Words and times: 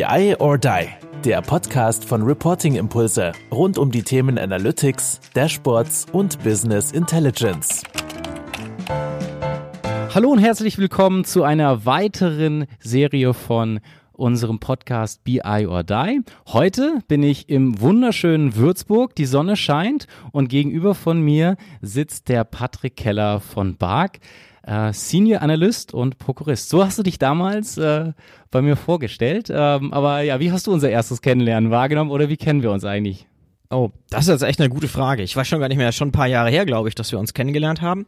BI 0.00 0.34
or 0.38 0.56
Die, 0.56 0.88
der 1.26 1.42
Podcast 1.42 2.06
von 2.06 2.22
Reporting 2.22 2.76
Impulse 2.76 3.32
rund 3.52 3.76
um 3.76 3.90
die 3.90 4.02
Themen 4.02 4.38
Analytics, 4.38 5.20
Dashboards 5.34 6.06
und 6.10 6.42
Business 6.42 6.92
Intelligence. 6.92 7.82
Hallo 10.14 10.30
und 10.30 10.38
herzlich 10.38 10.78
willkommen 10.78 11.26
zu 11.26 11.42
einer 11.42 11.84
weiteren 11.84 12.64
Serie 12.78 13.34
von 13.34 13.80
unserem 14.12 14.58
Podcast 14.58 15.22
BI 15.22 15.66
or 15.66 15.84
Die. 15.84 16.22
Heute 16.48 17.02
bin 17.06 17.22
ich 17.22 17.50
im 17.50 17.78
wunderschönen 17.78 18.56
Würzburg, 18.56 19.14
die 19.14 19.26
Sonne 19.26 19.54
scheint 19.54 20.06
und 20.32 20.48
gegenüber 20.48 20.94
von 20.94 21.20
mir 21.20 21.58
sitzt 21.82 22.30
der 22.30 22.44
Patrick 22.44 22.96
Keller 22.96 23.40
von 23.40 23.76
Bark 23.76 24.20
äh, 24.66 24.92
Senior 24.92 25.42
Analyst 25.42 25.94
und 25.94 26.18
Prokurist. 26.18 26.68
So 26.68 26.84
hast 26.84 26.98
du 26.98 27.02
dich 27.02 27.18
damals 27.18 27.78
äh, 27.78 28.12
bei 28.50 28.62
mir 28.62 28.76
vorgestellt. 28.76 29.48
Ähm, 29.50 29.92
aber 29.92 30.22
ja, 30.22 30.40
wie 30.40 30.52
hast 30.52 30.66
du 30.66 30.72
unser 30.72 30.90
erstes 30.90 31.22
Kennenlernen 31.22 31.70
wahrgenommen 31.70 32.10
oder 32.10 32.28
wie 32.28 32.36
kennen 32.36 32.62
wir 32.62 32.70
uns 32.70 32.84
eigentlich? 32.84 33.26
Oh, 33.70 33.90
das 34.10 34.22
ist 34.22 34.28
jetzt 34.28 34.42
echt 34.42 34.60
eine 34.60 34.68
gute 34.68 34.88
Frage. 34.88 35.22
Ich 35.22 35.36
weiß 35.36 35.46
schon 35.46 35.60
gar 35.60 35.68
nicht 35.68 35.76
mehr, 35.76 35.92
schon 35.92 36.08
ein 36.08 36.12
paar 36.12 36.26
Jahre 36.26 36.50
her, 36.50 36.66
glaube 36.66 36.88
ich, 36.88 36.96
dass 36.96 37.12
wir 37.12 37.20
uns 37.20 37.34
kennengelernt 37.34 37.80
haben. 37.80 38.06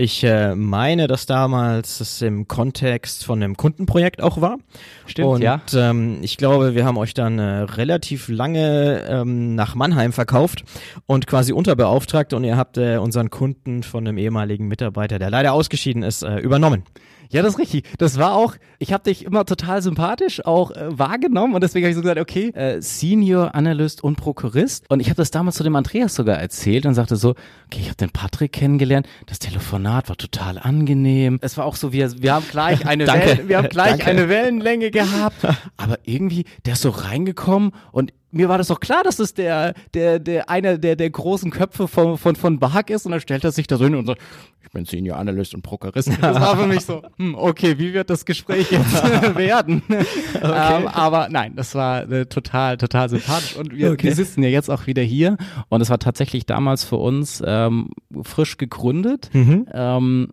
Ich 0.00 0.22
äh, 0.22 0.54
meine, 0.54 1.08
dass 1.08 1.26
damals 1.26 1.98
es 1.98 2.22
im 2.22 2.46
Kontext 2.46 3.24
von 3.24 3.42
einem 3.42 3.56
Kundenprojekt 3.56 4.22
auch 4.22 4.40
war. 4.40 4.58
Stimmt, 5.06 5.28
und, 5.28 5.42
ja. 5.42 5.60
ähm, 5.74 6.18
ich 6.22 6.36
glaube, 6.36 6.76
wir 6.76 6.84
haben 6.84 6.96
euch 6.98 7.14
dann 7.14 7.40
äh, 7.40 7.62
relativ 7.62 8.28
lange 8.28 9.04
ähm, 9.08 9.56
nach 9.56 9.74
Mannheim 9.74 10.12
verkauft 10.12 10.62
und 11.06 11.26
quasi 11.26 11.52
unterbeauftragt 11.52 12.32
und 12.32 12.44
ihr 12.44 12.56
habt 12.56 12.78
äh, 12.78 12.98
unseren 12.98 13.28
Kunden 13.30 13.82
von 13.82 14.06
einem 14.06 14.18
ehemaligen 14.18 14.68
Mitarbeiter, 14.68 15.18
der 15.18 15.30
leider 15.30 15.52
ausgeschieden 15.52 16.04
ist, 16.04 16.22
äh, 16.22 16.38
übernommen. 16.38 16.84
Ja, 17.30 17.42
das 17.42 17.54
ist 17.54 17.58
richtig. 17.58 17.84
Das 17.98 18.18
war 18.18 18.34
auch, 18.34 18.54
ich 18.78 18.92
habe 18.92 19.04
dich 19.04 19.24
immer 19.24 19.44
total 19.44 19.82
sympathisch 19.82 20.44
auch 20.44 20.70
äh, 20.70 20.98
wahrgenommen 20.98 21.54
und 21.54 21.62
deswegen 21.62 21.84
habe 21.84 21.90
ich 21.90 21.96
so 21.96 22.02
gesagt, 22.02 22.20
okay, 22.20 22.48
äh, 22.50 22.80
Senior 22.80 23.54
Analyst 23.54 24.02
und 24.02 24.16
Prokurist. 24.16 24.86
Und 24.88 25.00
ich 25.00 25.08
habe 25.08 25.16
das 25.16 25.30
damals 25.30 25.56
zu 25.56 25.62
dem 25.64 25.76
Andreas 25.76 26.14
sogar 26.14 26.38
erzählt 26.38 26.86
und 26.86 26.94
sagte 26.94 27.16
so, 27.16 27.30
okay, 27.66 27.80
ich 27.80 27.86
habe 27.86 27.96
den 27.96 28.10
Patrick 28.10 28.52
kennengelernt. 28.52 29.06
Das 29.26 29.38
Telefonat 29.38 30.08
war 30.08 30.16
total 30.16 30.58
angenehm. 30.58 31.38
Es 31.42 31.56
war 31.56 31.66
auch 31.66 31.76
so, 31.76 31.92
wir, 31.92 32.22
wir 32.22 32.34
haben 32.34 32.46
gleich 32.50 32.86
eine. 32.86 33.06
Wellen, 33.06 33.48
wir 33.48 33.58
haben 33.58 33.68
gleich 33.68 33.90
Danke. 33.90 34.06
eine 34.06 34.28
Wellenlänge 34.28 34.90
gehabt. 34.90 35.36
Aber 35.76 35.98
irgendwie, 36.04 36.44
der 36.64 36.74
ist 36.74 36.82
so 36.82 36.90
reingekommen 36.90 37.72
und 37.92 38.12
mir 38.30 38.48
war 38.48 38.58
das 38.58 38.68
doch 38.68 38.80
klar, 38.80 39.02
dass 39.04 39.16
das 39.16 39.34
der, 39.34 39.74
der, 39.94 40.18
der, 40.18 40.50
einer 40.50 40.78
der, 40.78 40.96
der 40.96 41.10
großen 41.10 41.50
Köpfe 41.50 41.88
von, 41.88 42.18
von, 42.18 42.36
von 42.36 42.58
Bark 42.58 42.90
ist 42.90 43.06
und 43.06 43.12
dann 43.12 43.20
stellt 43.20 43.44
er 43.44 43.52
sich 43.52 43.66
da 43.66 43.76
so 43.76 43.84
hin 43.84 43.94
und 43.94 44.06
sagt, 44.06 44.20
ich 44.62 44.70
bin 44.72 44.84
Senior 44.84 45.16
Analyst 45.16 45.54
und 45.54 45.62
Prokurist. 45.62 46.10
Das 46.20 46.38
war 46.40 46.58
für 46.58 46.66
mich 46.66 46.84
so, 46.84 47.00
hm, 47.16 47.34
okay, 47.34 47.78
wie 47.78 47.94
wird 47.94 48.10
das 48.10 48.26
Gespräch 48.26 48.70
jetzt 48.70 49.02
werden? 49.36 49.82
Ähm, 49.88 50.88
aber 50.88 51.28
nein, 51.30 51.54
das 51.56 51.74
war 51.74 52.10
äh, 52.10 52.26
total, 52.26 52.76
total 52.76 53.08
sympathisch 53.08 53.56
und 53.56 53.74
wir, 53.74 53.92
Okay. 53.92 54.08
wir 54.08 54.14
sitzen 54.14 54.42
ja 54.42 54.50
jetzt 54.50 54.68
auch 54.70 54.86
wieder 54.86 55.02
hier 55.02 55.38
und 55.70 55.80
es 55.80 55.88
war 55.88 55.98
tatsächlich 55.98 56.44
damals 56.44 56.84
für 56.84 56.96
uns 56.96 57.42
ähm, 57.46 57.90
frisch 58.22 58.58
gegründet. 58.58 59.30
Ähm, 59.34 60.28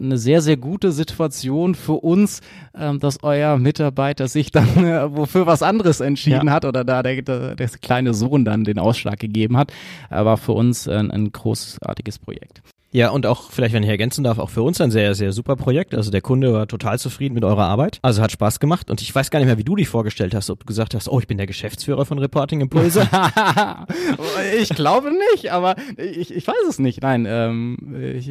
eine 0.00 0.18
sehr, 0.18 0.42
sehr 0.42 0.56
gute 0.56 0.92
Situation 0.92 1.74
für 1.74 1.94
uns, 1.94 2.40
ähm, 2.78 3.00
dass 3.00 3.22
euer 3.24 3.58
Mitarbeiter 3.58 4.28
sich 4.28 4.50
dann 4.52 4.84
äh, 4.84 5.14
wofür 5.16 5.46
was 5.46 5.62
anderes 5.62 6.00
entschieden 6.00 6.46
Ja. 6.48 6.52
hat 6.52 6.64
oder 6.64 6.84
da 6.84 7.02
der, 7.02 7.22
der, 7.38 7.54
der 7.56 7.68
kleine 7.68 8.14
Sohn 8.14 8.44
dann 8.44 8.64
den 8.64 8.78
Ausschlag 8.78 9.18
gegeben 9.18 9.56
hat. 9.56 9.72
War 10.10 10.36
für 10.36 10.52
uns 10.52 10.88
ein, 10.88 11.10
ein 11.10 11.32
großartiges 11.32 12.18
Projekt. 12.18 12.62
Ja, 12.94 13.08
und 13.08 13.24
auch, 13.24 13.50
vielleicht, 13.50 13.72
wenn 13.72 13.82
ich 13.82 13.88
ergänzen 13.88 14.22
darf, 14.22 14.38
auch 14.38 14.50
für 14.50 14.62
uns 14.62 14.78
ein 14.82 14.90
sehr, 14.90 15.14
sehr 15.14 15.32
super 15.32 15.56
Projekt. 15.56 15.94
Also 15.94 16.10
der 16.10 16.20
Kunde 16.20 16.52
war 16.52 16.66
total 16.66 16.98
zufrieden 16.98 17.32
mit 17.32 17.42
eurer 17.42 17.64
Arbeit. 17.64 17.98
Also 18.02 18.20
hat 18.20 18.32
Spaß 18.32 18.60
gemacht. 18.60 18.90
Und 18.90 19.00
ich 19.00 19.14
weiß 19.14 19.30
gar 19.30 19.38
nicht 19.38 19.46
mehr, 19.46 19.56
wie 19.56 19.64
du 19.64 19.76
dich 19.76 19.88
vorgestellt 19.88 20.34
hast, 20.34 20.50
ob 20.50 20.60
du 20.60 20.66
gesagt 20.66 20.94
hast, 20.94 21.08
oh, 21.08 21.18
ich 21.18 21.26
bin 21.26 21.38
der 21.38 21.46
Geschäftsführer 21.46 22.04
von 22.04 22.18
Reporting 22.18 22.60
Impulse. 22.60 23.08
ich 24.60 24.68
glaube 24.68 25.10
nicht, 25.32 25.52
aber 25.52 25.76
ich, 25.96 26.34
ich 26.34 26.46
weiß 26.46 26.68
es 26.68 26.78
nicht. 26.78 27.00
Nein, 27.00 27.26
ähm, 27.26 27.78
ich, 28.14 28.30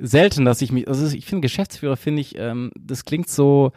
selten, 0.00 0.44
dass 0.44 0.60
ich 0.60 0.72
mich, 0.72 0.88
also 0.88 1.06
ich 1.06 1.24
finde 1.24 1.42
Geschäftsführer 1.42 1.96
finde 1.96 2.22
ich, 2.22 2.36
ähm, 2.36 2.72
das 2.76 3.04
klingt 3.04 3.28
so 3.28 3.70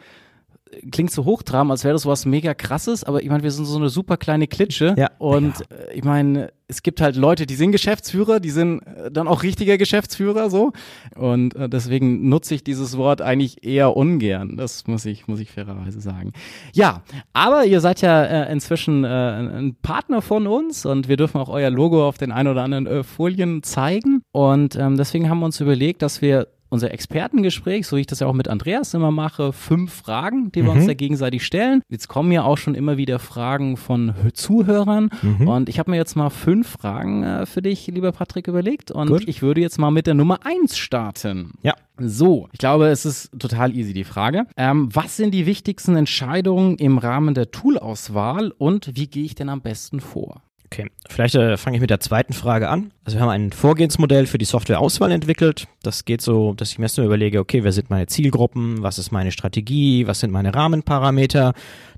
klingt 0.92 1.10
so 1.10 1.24
hochtrabend, 1.24 1.70
als 1.70 1.84
wäre 1.84 1.92
das 1.94 2.06
was 2.06 2.26
mega 2.26 2.54
krasses, 2.54 3.04
aber 3.04 3.22
ich 3.22 3.28
meine, 3.28 3.42
wir 3.42 3.50
sind 3.50 3.64
so 3.64 3.76
eine 3.78 3.88
super 3.88 4.16
kleine 4.16 4.46
Klitsche 4.46 4.94
Ja. 4.98 5.10
und 5.18 5.60
äh, 5.70 5.92
ich 5.94 6.04
meine, 6.04 6.52
es 6.66 6.82
gibt 6.82 7.02
halt 7.02 7.14
Leute, 7.16 7.44
die 7.46 7.56
sind 7.56 7.72
Geschäftsführer, 7.72 8.40
die 8.40 8.50
sind 8.50 8.80
äh, 8.80 9.10
dann 9.10 9.28
auch 9.28 9.42
richtiger 9.42 9.76
Geschäftsführer 9.76 10.48
so 10.50 10.72
und 11.14 11.54
äh, 11.56 11.68
deswegen 11.68 12.28
nutze 12.28 12.54
ich 12.54 12.64
dieses 12.64 12.96
Wort 12.96 13.20
eigentlich 13.20 13.64
eher 13.64 13.96
ungern. 13.96 14.56
Das 14.56 14.86
muss 14.86 15.04
ich 15.04 15.28
muss 15.28 15.40
ich 15.40 15.50
fairerweise 15.50 16.00
sagen. 16.00 16.32
Ja, 16.72 17.02
aber 17.32 17.64
ihr 17.66 17.80
seid 17.80 18.00
ja 18.00 18.24
äh, 18.24 18.52
inzwischen 18.52 19.04
äh, 19.04 19.08
ein 19.08 19.48
ein 19.54 19.74
Partner 19.82 20.22
von 20.22 20.46
uns 20.46 20.86
und 20.86 21.08
wir 21.08 21.16
dürfen 21.16 21.38
auch 21.38 21.48
euer 21.48 21.70
Logo 21.70 22.06
auf 22.08 22.16
den 22.18 22.32
ein 22.32 22.48
oder 22.48 22.62
anderen 22.62 22.86
äh, 22.86 23.02
Folien 23.02 23.62
zeigen 23.62 24.22
und 24.32 24.74
ähm, 24.76 24.96
deswegen 24.96 25.28
haben 25.28 25.40
wir 25.40 25.46
uns 25.46 25.60
überlegt, 25.60 26.02
dass 26.02 26.22
wir 26.22 26.48
unser 26.74 26.90
Expertengespräch, 26.92 27.86
so 27.86 27.96
wie 27.96 28.00
ich 28.02 28.06
das 28.06 28.20
ja 28.20 28.26
auch 28.26 28.32
mit 28.34 28.48
Andreas 28.48 28.92
immer 28.94 29.10
mache, 29.10 29.52
fünf 29.52 29.92
Fragen, 29.94 30.52
die 30.52 30.62
wir 30.62 30.72
uns 30.72 30.86
da 30.86 30.92
gegenseitig 30.94 31.46
stellen. 31.46 31.80
Jetzt 31.88 32.08
kommen 32.08 32.30
ja 32.32 32.42
auch 32.42 32.58
schon 32.58 32.74
immer 32.74 32.96
wieder 32.98 33.18
Fragen 33.18 33.76
von 33.78 34.12
Hö- 34.12 34.34
Zuhörern 34.34 35.08
und 35.46 35.68
ich 35.68 35.78
habe 35.78 35.90
mir 35.90 35.96
jetzt 35.96 36.16
mal 36.16 36.28
fünf 36.30 36.68
Fragen 36.68 37.22
äh, 37.22 37.46
für 37.46 37.62
dich, 37.62 37.86
lieber 37.86 38.12
Patrick, 38.12 38.48
überlegt 38.48 38.90
und 38.90 39.08
Gut. 39.08 39.24
ich 39.26 39.40
würde 39.40 39.60
jetzt 39.62 39.78
mal 39.78 39.90
mit 39.90 40.06
der 40.06 40.14
Nummer 40.14 40.40
eins 40.44 40.76
starten. 40.76 41.52
ja. 41.62 41.74
So, 41.96 42.48
ich 42.50 42.58
glaube, 42.58 42.88
es 42.88 43.04
ist 43.06 43.30
total 43.38 43.72
easy 43.72 43.92
die 43.92 44.02
Frage. 44.02 44.46
Ähm, 44.56 44.88
was 44.92 45.16
sind 45.16 45.32
die 45.32 45.46
wichtigsten 45.46 45.94
Entscheidungen 45.94 46.76
im 46.76 46.98
Rahmen 46.98 47.34
der 47.34 47.52
Toolauswahl 47.52 48.50
und 48.58 48.90
wie 48.96 49.06
gehe 49.06 49.24
ich 49.24 49.36
denn 49.36 49.48
am 49.48 49.60
besten 49.60 50.00
vor? 50.00 50.42
Okay, 50.74 50.90
vielleicht 51.08 51.36
äh, 51.36 51.56
fange 51.56 51.76
ich 51.76 51.80
mit 51.80 51.90
der 51.90 52.00
zweiten 52.00 52.32
Frage 52.32 52.68
an. 52.68 52.90
Also 53.04 53.16
wir 53.16 53.22
haben 53.22 53.28
ein 53.28 53.52
Vorgehensmodell 53.52 54.26
für 54.26 54.38
die 54.38 54.44
Softwareauswahl 54.44 55.12
entwickelt. 55.12 55.68
Das 55.84 56.04
geht 56.04 56.20
so, 56.20 56.52
dass 56.54 56.72
ich 56.72 56.78
mir 56.78 56.86
erstmal 56.86 57.06
überlege, 57.06 57.38
okay, 57.38 57.62
wer 57.62 57.70
sind 57.70 57.90
meine 57.90 58.08
Zielgruppen, 58.08 58.82
was 58.82 58.98
ist 58.98 59.12
meine 59.12 59.30
Strategie, 59.30 60.08
was 60.08 60.18
sind 60.18 60.32
meine 60.32 60.52
Rahmenparameter, 60.52 61.52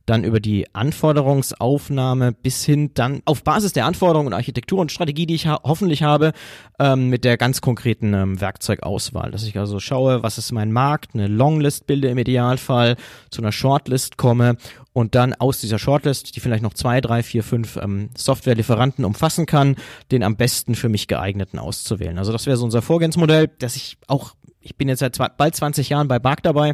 dann 0.05 0.25
über 0.25 0.41
die 0.41 0.73
Anforderungsaufnahme 0.75 2.33
bis 2.33 2.67
hin 2.67 2.91
dann 2.93 3.23
auf 3.25 3.45
Basis 3.45 3.73
der 3.73 3.87
Anforderungen 3.87 4.27
und 4.27 4.35
Architektur 4.35 4.79
und 4.79 4.93
Strategie, 4.93 5.25
die 5.25 5.37
ich 5.37 5.47
ha 5.47 5.59
hoffentlich 5.65 6.03
habe, 6.03 6.33
ähm, 6.79 7.09
mit 7.09 7.25
der 7.25 7.39
ganz 7.39 7.63
konkreten 7.63 8.13
ähm, 8.13 8.41
Werkzeugauswahl. 8.43 9.31
Dass 9.31 9.45
ich 9.45 9.59
also 9.59 9.81
schaue, 9.81 10.23
was 10.23 10.37
ist 10.37 10.53
mein 10.53 10.71
Markt, 10.71 11.15
eine 11.15 11.29
Longlist 11.29 11.87
bilde 11.87 12.09
im 12.09 12.19
Idealfall, 12.19 12.97
zu 13.31 13.41
einer 13.41 13.53
Shortlist 13.53 14.19
komme 14.19 14.59
und 14.97 15.15
dann 15.15 15.35
aus 15.35 15.61
dieser 15.61 15.79
Shortlist, 15.79 16.35
die 16.35 16.41
vielleicht 16.41 16.63
noch 16.63 16.73
zwei, 16.73 17.03
drei, 17.03 17.23
vier, 17.23 17.43
fünf 17.43 17.77
ähm, 17.77 18.09
Softwarelieferanten 18.17 19.05
umfassen 19.05 19.45
kann, 19.45 19.77
den 20.11 20.23
am 20.23 20.37
besten 20.37 20.75
für 20.75 20.89
mich 20.89 21.07
geeigneten 21.07 21.59
auszuwählen. 21.59 22.17
Also 22.17 22.33
das 22.33 22.47
wäre 22.47 22.57
so 22.57 22.65
unser 22.65 22.81
Vorgehensmodell, 22.81 23.51
das 23.59 23.77
ich 23.77 23.99
auch, 24.07 24.35
ich 24.59 24.77
bin 24.77 24.89
jetzt 24.89 25.01
seit 25.01 25.15
zwei, 25.15 25.29
bald 25.29 25.55
20 25.55 25.91
Jahren 25.91 26.09
bei 26.09 26.19
Bark 26.19 26.43
dabei, 26.43 26.73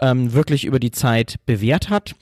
ähm, 0.00 0.32
wirklich 0.32 0.64
über 0.64 0.80
die 0.80 0.90
Zeit 0.90 1.36
bewährt 1.46 1.90
hat. 1.90 2.16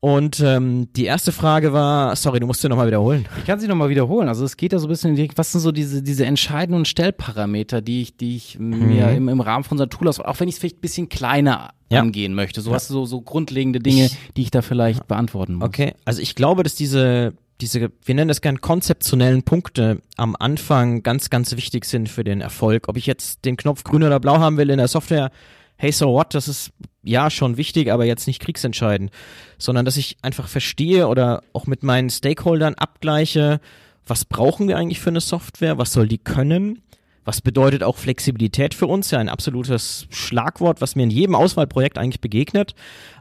Und 0.00 0.40
ähm, 0.40 0.92
die 0.92 1.06
erste 1.06 1.32
Frage 1.32 1.72
war, 1.72 2.14
sorry, 2.14 2.38
du 2.38 2.46
musst 2.46 2.60
sie 2.60 2.68
nochmal 2.68 2.88
wiederholen. 2.88 3.26
Ich 3.38 3.46
kann 3.46 3.58
sie 3.58 3.68
nochmal 3.68 3.88
wiederholen. 3.88 4.28
Also 4.28 4.44
es 4.44 4.58
geht 4.58 4.74
ja 4.74 4.78
so 4.78 4.86
ein 4.86 4.90
bisschen 4.90 5.10
in 5.12 5.16
die, 5.16 5.30
was 5.34 5.52
sind 5.52 5.62
so 5.62 5.72
diese, 5.72 6.02
diese 6.02 6.26
entscheidenden 6.26 6.84
Stellparameter, 6.84 7.80
die 7.80 8.02
ich, 8.02 8.18
die 8.18 8.36
ich 8.36 8.58
mir 8.58 9.12
im, 9.12 9.30
im 9.30 9.40
Rahmen 9.40 9.64
von 9.64 9.76
unserer 9.76 9.88
Tool 9.88 10.08
aus, 10.08 10.20
auch 10.20 10.40
wenn 10.40 10.48
ich 10.48 10.56
es 10.56 10.58
vielleicht 10.58 10.76
ein 10.76 10.82
bisschen 10.82 11.08
kleiner 11.08 11.70
Ja. 11.92 12.00
angehen 12.00 12.34
möchte. 12.34 12.60
So 12.60 12.72
hast 12.72 12.88
du 12.90 12.94
so, 12.94 13.04
so 13.06 13.20
grundlegende 13.20 13.80
Dinge, 13.80 14.06
Ich- 14.06 14.16
die 14.36 14.42
ich 14.42 14.50
da 14.50 14.62
vielleicht 14.62 15.08
beantworten 15.08 15.54
muss. 15.54 15.66
Okay, 15.68 15.94
also 16.04 16.22
ich 16.22 16.34
glaube, 16.36 16.62
dass 16.62 16.74
diese, 16.76 17.34
diese, 17.60 17.90
wir 18.04 18.14
nennen 18.14 18.28
das 18.28 18.40
gern 18.40 18.60
konzeptionellen 18.60 19.42
Punkte 19.42 20.00
am 20.16 20.36
Anfang 20.38 21.02
ganz, 21.02 21.30
ganz 21.30 21.56
wichtig 21.56 21.84
sind 21.84 22.08
für 22.08 22.22
den 22.24 22.40
Erfolg. 22.40 22.88
Ob 22.88 22.96
ich 22.96 23.06
jetzt 23.06 23.44
den 23.44 23.56
Knopf 23.56 23.82
grün 23.84 24.04
oder 24.04 24.20
blau 24.20 24.38
haben 24.38 24.56
will 24.56 24.70
in 24.70 24.78
der 24.78 24.86
Software, 24.88 25.30
hey, 25.76 25.90
so 25.92 26.08
what, 26.12 26.32
das 26.34 26.46
ist 26.46 26.70
ja 27.02 27.28
schon 27.30 27.56
wichtig, 27.56 27.90
aber 27.90 28.04
jetzt 28.04 28.26
nicht 28.26 28.40
kriegsentscheidend, 28.40 29.10
sondern 29.58 29.84
dass 29.84 29.96
ich 29.96 30.16
einfach 30.22 30.46
verstehe 30.46 31.08
oder 31.08 31.42
auch 31.54 31.66
mit 31.66 31.82
meinen 31.82 32.08
Stakeholdern 32.10 32.74
abgleiche, 32.74 33.60
was 34.06 34.24
brauchen 34.24 34.68
wir 34.68 34.76
eigentlich 34.76 35.00
für 35.00 35.10
eine 35.10 35.20
Software, 35.20 35.76
was 35.78 35.92
soll 35.92 36.06
die 36.06 36.18
können, 36.18 36.82
was 37.24 37.40
bedeutet 37.40 37.82
auch 37.82 37.96
Flexibilität 37.96 38.74
für 38.74 38.86
uns? 38.86 39.10
Ja, 39.10 39.18
ein 39.18 39.28
absolutes 39.28 40.06
Schlagwort, 40.10 40.80
was 40.80 40.96
mir 40.96 41.02
in 41.02 41.10
jedem 41.10 41.34
Auswahlprojekt 41.34 41.98
eigentlich 41.98 42.20
begegnet. 42.20 42.74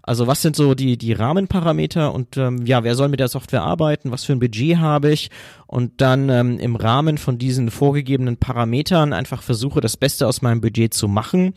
Also 0.04 0.25
was 0.25 0.42
sind 0.42 0.56
so 0.56 0.74
die, 0.74 0.98
die 0.98 1.13
Rahmenparameter 1.13 2.13
und 2.13 2.38
ähm, 2.38 2.66
ja, 2.66 2.84
wer 2.84 2.96
soll 2.96 3.10
mit 3.10 3.19
der 3.19 3.28
Software 3.28 3.62
arbeiten? 3.62 4.12
Was 4.12 4.24
für 4.24 4.34
ein 4.34 4.40
Budget 4.40 4.78
habe 4.78 5.12
ich? 5.12 5.30
Und 5.68 6.01
dann 6.01 6.30
ähm, 6.30 6.60
im 6.60 6.75
Rahmen 6.75 7.18
von 7.18 7.38
diesen 7.38 7.72
vorgegebenen 7.72 8.38
Parametern 8.38 9.13
einfach 9.13 9.44
versuche, 9.44 9.81
das 9.81 9.98
Beste 9.98 10.28
aus 10.28 10.42
meinem 10.42 10.62
Budget 10.62 10.94
zu 10.94 11.07
machen 11.07 11.54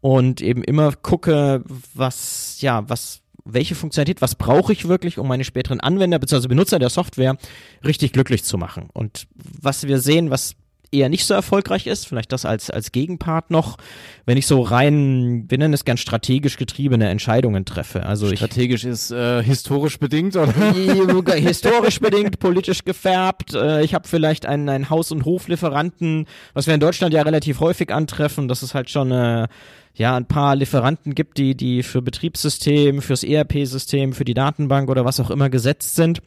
und 0.00 0.40
eben 0.40 0.64
immer 0.64 0.92
gucke, 0.92 1.62
was, 1.94 2.60
ja, 2.60 2.88
was, 2.88 3.20
welche 3.44 3.74
Funktionalität, 3.74 4.20
was 4.20 4.34
brauche 4.34 4.72
ich 4.72 4.88
wirklich, 4.88 5.18
um 5.18 5.28
meine 5.28 5.44
späteren 5.44 5.78
Anwender 5.78 6.18
bzw. 6.18 6.48
Benutzer 6.48 6.78
der 6.78 6.90
Software 6.90 7.36
richtig 7.84 8.12
glücklich 8.12 8.42
zu 8.42 8.58
machen. 8.58 8.88
Und 8.92 9.28
was 9.36 9.86
wir 9.86 10.00
sehen, 10.00 10.30
was 10.30 10.56
eher 10.92 11.08
nicht 11.08 11.24
so 11.24 11.34
erfolgreich 11.34 11.86
ist. 11.86 12.06
Vielleicht 12.06 12.32
das 12.32 12.44
als, 12.44 12.70
als 12.70 12.92
Gegenpart 12.92 13.50
noch, 13.50 13.78
wenn 14.26 14.36
ich 14.36 14.46
so 14.46 14.60
rein, 14.60 15.46
wir 15.48 15.58
nennen 15.58 15.74
es 15.74 15.84
gern 15.84 15.96
strategisch 15.96 16.56
getriebene 16.56 17.08
Entscheidungen 17.08 17.64
treffe. 17.64 18.04
Also 18.04 18.34
strategisch 18.34 18.84
ich, 18.84 18.90
ist 18.90 19.10
äh, 19.10 19.42
historisch 19.42 19.98
bedingt 19.98 20.36
oder? 20.36 20.52
historisch 21.34 21.98
bedingt, 22.00 22.38
politisch 22.38 22.84
gefärbt. 22.84 23.54
Äh, 23.54 23.82
ich 23.82 23.94
habe 23.94 24.06
vielleicht 24.06 24.46
einen, 24.46 24.68
einen 24.68 24.90
Haus- 24.90 25.10
und 25.10 25.24
Hoflieferanten, 25.24 26.26
was 26.52 26.66
wir 26.66 26.74
in 26.74 26.80
Deutschland 26.80 27.14
ja 27.14 27.22
relativ 27.22 27.60
häufig 27.60 27.92
antreffen. 27.92 28.46
Das 28.46 28.62
ist 28.62 28.74
halt 28.74 28.90
schon 28.90 29.10
äh, 29.10 29.48
ja 29.94 30.16
ein 30.16 30.26
paar 30.26 30.56
Lieferanten 30.56 31.14
gibt, 31.14 31.38
die 31.38 31.54
die 31.54 31.82
für 31.82 32.02
Betriebssystem, 32.02 33.02
fürs 33.02 33.24
ERP-System, 33.24 34.12
für 34.12 34.24
die 34.24 34.34
Datenbank 34.34 34.90
oder 34.90 35.04
was 35.04 35.20
auch 35.20 35.30
immer 35.30 35.50
gesetzt 35.50 35.96
sind. 35.96 36.20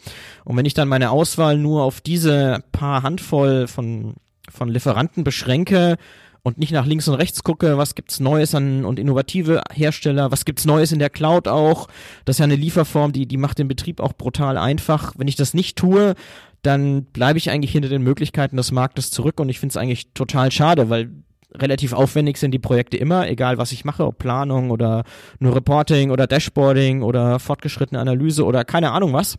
Und 0.43 0.57
wenn 0.57 0.65
ich 0.65 0.73
dann 0.73 0.87
meine 0.87 1.11
Auswahl 1.11 1.57
nur 1.57 1.83
auf 1.83 2.01
diese 2.01 2.63
paar 2.71 3.03
Handvoll 3.03 3.67
von 3.67 4.15
von 4.51 4.69
Lieferanten 4.69 5.23
beschränke 5.23 5.97
und 6.45 6.59
nicht 6.59 6.71
nach 6.71 6.85
links 6.85 7.07
und 7.07 7.15
rechts 7.15 7.43
gucke, 7.43 7.77
was 7.77 7.95
gibt's 7.95 8.19
Neues 8.19 8.53
an 8.53 8.85
und 8.85 8.99
innovative 8.99 9.63
Hersteller, 9.73 10.31
was 10.31 10.45
gibt's 10.45 10.65
Neues 10.65 10.91
in 10.91 10.99
der 10.99 11.09
Cloud 11.09 11.47
auch. 11.47 11.87
Das 12.23 12.35
ist 12.35 12.39
ja 12.39 12.43
eine 12.43 12.55
Lieferform, 12.55 13.13
die 13.13 13.25
die 13.25 13.37
macht 13.37 13.57
den 13.57 13.67
Betrieb 13.67 13.99
auch 13.99 14.13
brutal 14.13 14.57
einfach. 14.57 15.13
Wenn 15.17 15.27
ich 15.27 15.35
das 15.35 15.55
nicht 15.55 15.75
tue, 15.75 16.13
dann 16.61 17.05
bleibe 17.05 17.39
ich 17.39 17.49
eigentlich 17.49 17.71
hinter 17.71 17.89
den 17.89 18.03
Möglichkeiten 18.03 18.57
des 18.57 18.71
Marktes 18.71 19.09
zurück 19.09 19.39
und 19.39 19.49
ich 19.49 19.59
finde 19.59 19.73
es 19.73 19.77
eigentlich 19.77 20.13
total 20.13 20.51
schade, 20.51 20.89
weil 20.89 21.09
relativ 21.61 21.93
aufwendig 21.93 22.37
sind 22.37 22.51
die 22.51 22.59
Projekte 22.59 22.97
immer, 22.97 23.27
egal 23.27 23.57
was 23.57 23.71
ich 23.71 23.85
mache, 23.85 24.05
ob 24.05 24.17
Planung 24.17 24.71
oder 24.71 25.03
nur 25.39 25.55
Reporting 25.55 26.11
oder 26.11 26.27
Dashboarding 26.27 27.01
oder 27.01 27.39
fortgeschrittene 27.39 27.99
Analyse 27.99 28.45
oder 28.45 28.65
keine 28.65 28.91
Ahnung 28.91 29.13
was 29.13 29.37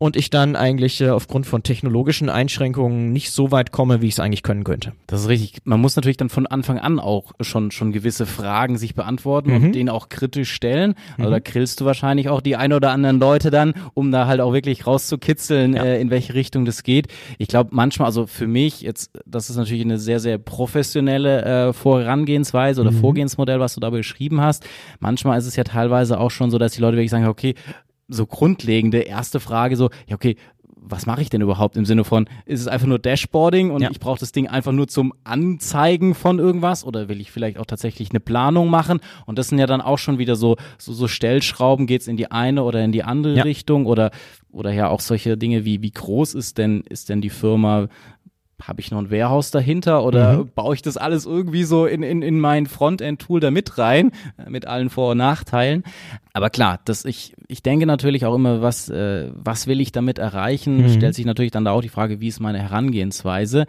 und 0.00 0.16
ich 0.16 0.30
dann 0.30 0.56
eigentlich 0.56 1.02
äh, 1.02 1.10
aufgrund 1.10 1.46
von 1.46 1.62
technologischen 1.62 2.30
Einschränkungen 2.30 3.12
nicht 3.12 3.32
so 3.32 3.50
weit 3.50 3.70
komme, 3.70 4.00
wie 4.00 4.06
ich 4.06 4.14
es 4.14 4.20
eigentlich 4.20 4.42
können 4.42 4.64
könnte. 4.64 4.94
Das 5.06 5.20
ist 5.20 5.28
richtig. 5.28 5.58
Man 5.64 5.78
muss 5.78 5.94
natürlich 5.94 6.16
dann 6.16 6.30
von 6.30 6.46
Anfang 6.46 6.78
an 6.78 6.98
auch 6.98 7.32
schon 7.42 7.70
schon 7.70 7.92
gewisse 7.92 8.24
Fragen 8.24 8.78
sich 8.78 8.94
beantworten 8.94 9.50
mhm. 9.50 9.56
und 9.56 9.74
denen 9.74 9.90
auch 9.90 10.08
kritisch 10.08 10.50
stellen. 10.52 10.94
Also 11.18 11.28
mhm. 11.28 11.34
da 11.34 11.38
grillst 11.38 11.82
du 11.82 11.84
wahrscheinlich 11.84 12.30
auch 12.30 12.40
die 12.40 12.56
ein 12.56 12.72
oder 12.72 12.92
anderen 12.92 13.20
Leute 13.20 13.50
dann, 13.50 13.74
um 13.92 14.10
da 14.10 14.26
halt 14.26 14.40
auch 14.40 14.54
wirklich 14.54 14.86
rauszukitzeln, 14.86 15.74
ja. 15.74 15.84
äh, 15.84 16.00
in 16.00 16.08
welche 16.08 16.32
Richtung 16.32 16.64
das 16.64 16.82
geht. 16.82 17.08
Ich 17.36 17.48
glaube 17.48 17.68
manchmal, 17.74 18.06
also 18.06 18.26
für 18.26 18.46
mich 18.46 18.80
jetzt, 18.80 19.10
das 19.26 19.50
ist 19.50 19.56
natürlich 19.56 19.84
eine 19.84 19.98
sehr 19.98 20.18
sehr 20.18 20.38
professionelle 20.38 21.68
äh, 21.68 21.72
Vorangehensweise 21.74 22.80
oder 22.80 22.92
mhm. 22.92 23.00
Vorgehensmodell, 23.00 23.60
was 23.60 23.74
du 23.74 23.80
da 23.80 23.90
beschrieben 23.90 24.40
hast. 24.40 24.64
Manchmal 24.98 25.38
ist 25.38 25.46
es 25.46 25.56
ja 25.56 25.64
teilweise 25.64 26.18
auch 26.18 26.30
schon 26.30 26.50
so, 26.50 26.56
dass 26.56 26.72
die 26.72 26.80
Leute 26.80 26.96
wirklich 26.96 27.10
sagen, 27.10 27.26
okay, 27.26 27.54
so 28.10 28.26
grundlegende 28.26 29.00
erste 29.00 29.40
Frage 29.40 29.76
so, 29.76 29.90
ja 30.06 30.16
okay, 30.16 30.36
was 30.82 31.06
mache 31.06 31.22
ich 31.22 31.30
denn 31.30 31.40
überhaupt 31.40 31.76
im 31.76 31.84
Sinne 31.84 32.04
von, 32.04 32.28
ist 32.46 32.60
es 32.60 32.68
einfach 32.68 32.86
nur 32.86 32.98
Dashboarding 32.98 33.70
und 33.70 33.82
ja. 33.82 33.90
ich 33.90 34.00
brauche 34.00 34.18
das 34.18 34.32
Ding 34.32 34.48
einfach 34.48 34.72
nur 34.72 34.88
zum 34.88 35.12
Anzeigen 35.24 36.14
von 36.14 36.38
irgendwas 36.38 36.84
oder 36.84 37.08
will 37.08 37.20
ich 37.20 37.30
vielleicht 37.30 37.58
auch 37.58 37.66
tatsächlich 37.66 38.10
eine 38.10 38.20
Planung 38.20 38.70
machen? 38.70 39.00
Und 39.26 39.38
das 39.38 39.48
sind 39.48 39.58
ja 39.58 39.66
dann 39.66 39.80
auch 39.80 39.98
schon 39.98 40.18
wieder 40.18 40.36
so, 40.36 40.56
so, 40.78 40.92
so 40.92 41.06
Stellschrauben, 41.08 41.86
geht's 41.86 42.08
in 42.08 42.16
die 42.16 42.30
eine 42.30 42.62
oder 42.64 42.82
in 42.82 42.92
die 42.92 43.04
andere 43.04 43.36
ja. 43.36 43.42
Richtung 43.42 43.86
oder, 43.86 44.10
oder 44.50 44.72
ja 44.72 44.88
auch 44.88 45.00
solche 45.00 45.36
Dinge 45.36 45.64
wie, 45.64 45.82
wie 45.82 45.90
groß 45.90 46.34
ist 46.34 46.58
denn, 46.58 46.82
ist 46.88 47.08
denn 47.08 47.20
die 47.20 47.30
Firma? 47.30 47.88
Habe 48.62 48.80
ich 48.80 48.90
noch 48.90 48.98
ein 48.98 49.10
Warehouse 49.10 49.50
dahinter 49.50 50.04
oder 50.04 50.38
mhm. 50.38 50.50
baue 50.54 50.74
ich 50.74 50.82
das 50.82 50.96
alles 50.96 51.26
irgendwie 51.26 51.64
so 51.64 51.86
in, 51.86 52.02
in, 52.02 52.22
in 52.22 52.40
mein 52.40 52.66
Frontend-Tool 52.66 53.40
da 53.40 53.50
mit 53.50 53.78
rein, 53.78 54.10
äh, 54.38 54.50
mit 54.50 54.66
allen 54.66 54.90
Vor- 54.90 55.12
und 55.12 55.18
Nachteilen. 55.18 55.84
Aber 56.32 56.50
klar, 56.50 56.80
das 56.84 57.04
ich, 57.04 57.34
ich 57.48 57.62
denke 57.62 57.86
natürlich 57.86 58.26
auch 58.26 58.34
immer, 58.34 58.62
was, 58.62 58.88
äh, 58.88 59.30
was 59.34 59.66
will 59.66 59.80
ich 59.80 59.92
damit 59.92 60.18
erreichen? 60.18 60.82
Mhm. 60.82 60.88
Stellt 60.90 61.14
sich 61.14 61.24
natürlich 61.24 61.52
dann 61.52 61.64
da 61.64 61.72
auch 61.72 61.82
die 61.82 61.88
Frage, 61.88 62.20
wie 62.20 62.28
ist 62.28 62.40
meine 62.40 62.58
Herangehensweise? 62.58 63.66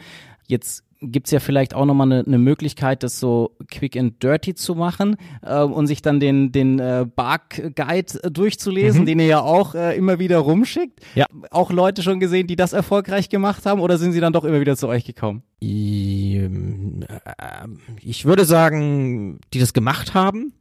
Jetzt 0.48 0.84
gibt's 1.02 1.32
ja 1.32 1.40
vielleicht 1.40 1.74
auch 1.74 1.86
nochmal 1.86 2.12
eine, 2.12 2.24
eine 2.26 2.38
Möglichkeit, 2.38 3.04
das 3.04 3.20
so 3.20 3.56
quick 3.70 3.98
and 3.98 4.22
dirty 4.22 4.54
zu 4.54 4.76
machen 4.76 5.18
äh, 5.42 5.62
und 5.62 5.88
sich 5.88 6.02
dann 6.02 6.20
den, 6.20 6.52
den 6.52 6.80
äh, 6.80 7.06
Bark 7.16 7.62
Guide 7.76 8.24
äh, 8.24 8.32
durchzulesen, 8.32 9.02
mhm. 9.02 9.06
den 9.06 9.20
ihr 9.20 9.26
ja 9.26 9.42
auch 9.42 9.76
äh, 9.76 9.98
immer 9.98 10.20
wieder 10.20 10.38
rumschickt. 10.38 11.00
Ja. 11.16 11.26
Auch 11.50 11.72
Leute 11.72 12.04
schon 12.04 12.20
gesehen, 12.20 12.48
die 12.48 12.56
das 12.56 12.74
erfolgreich 12.74 13.30
gemacht 13.30 13.66
haben 13.66 13.82
oder 13.82 13.98
sind 13.98 14.14
sie 14.14 14.20
dann 14.20 14.34
doch 14.34 14.44
immer 14.44 14.62
wieder 14.62 14.78
zu 14.78 14.88
euch 14.88 15.06
gekommen? 15.06 15.44
Ähm, 15.62 17.02
äh, 17.08 17.68
ich 18.02 18.26
würde 18.26 18.46
sagen, 18.46 19.40
die 19.54 19.60
das 19.60 19.74
gemacht 19.74 20.14
haben. 20.14 20.54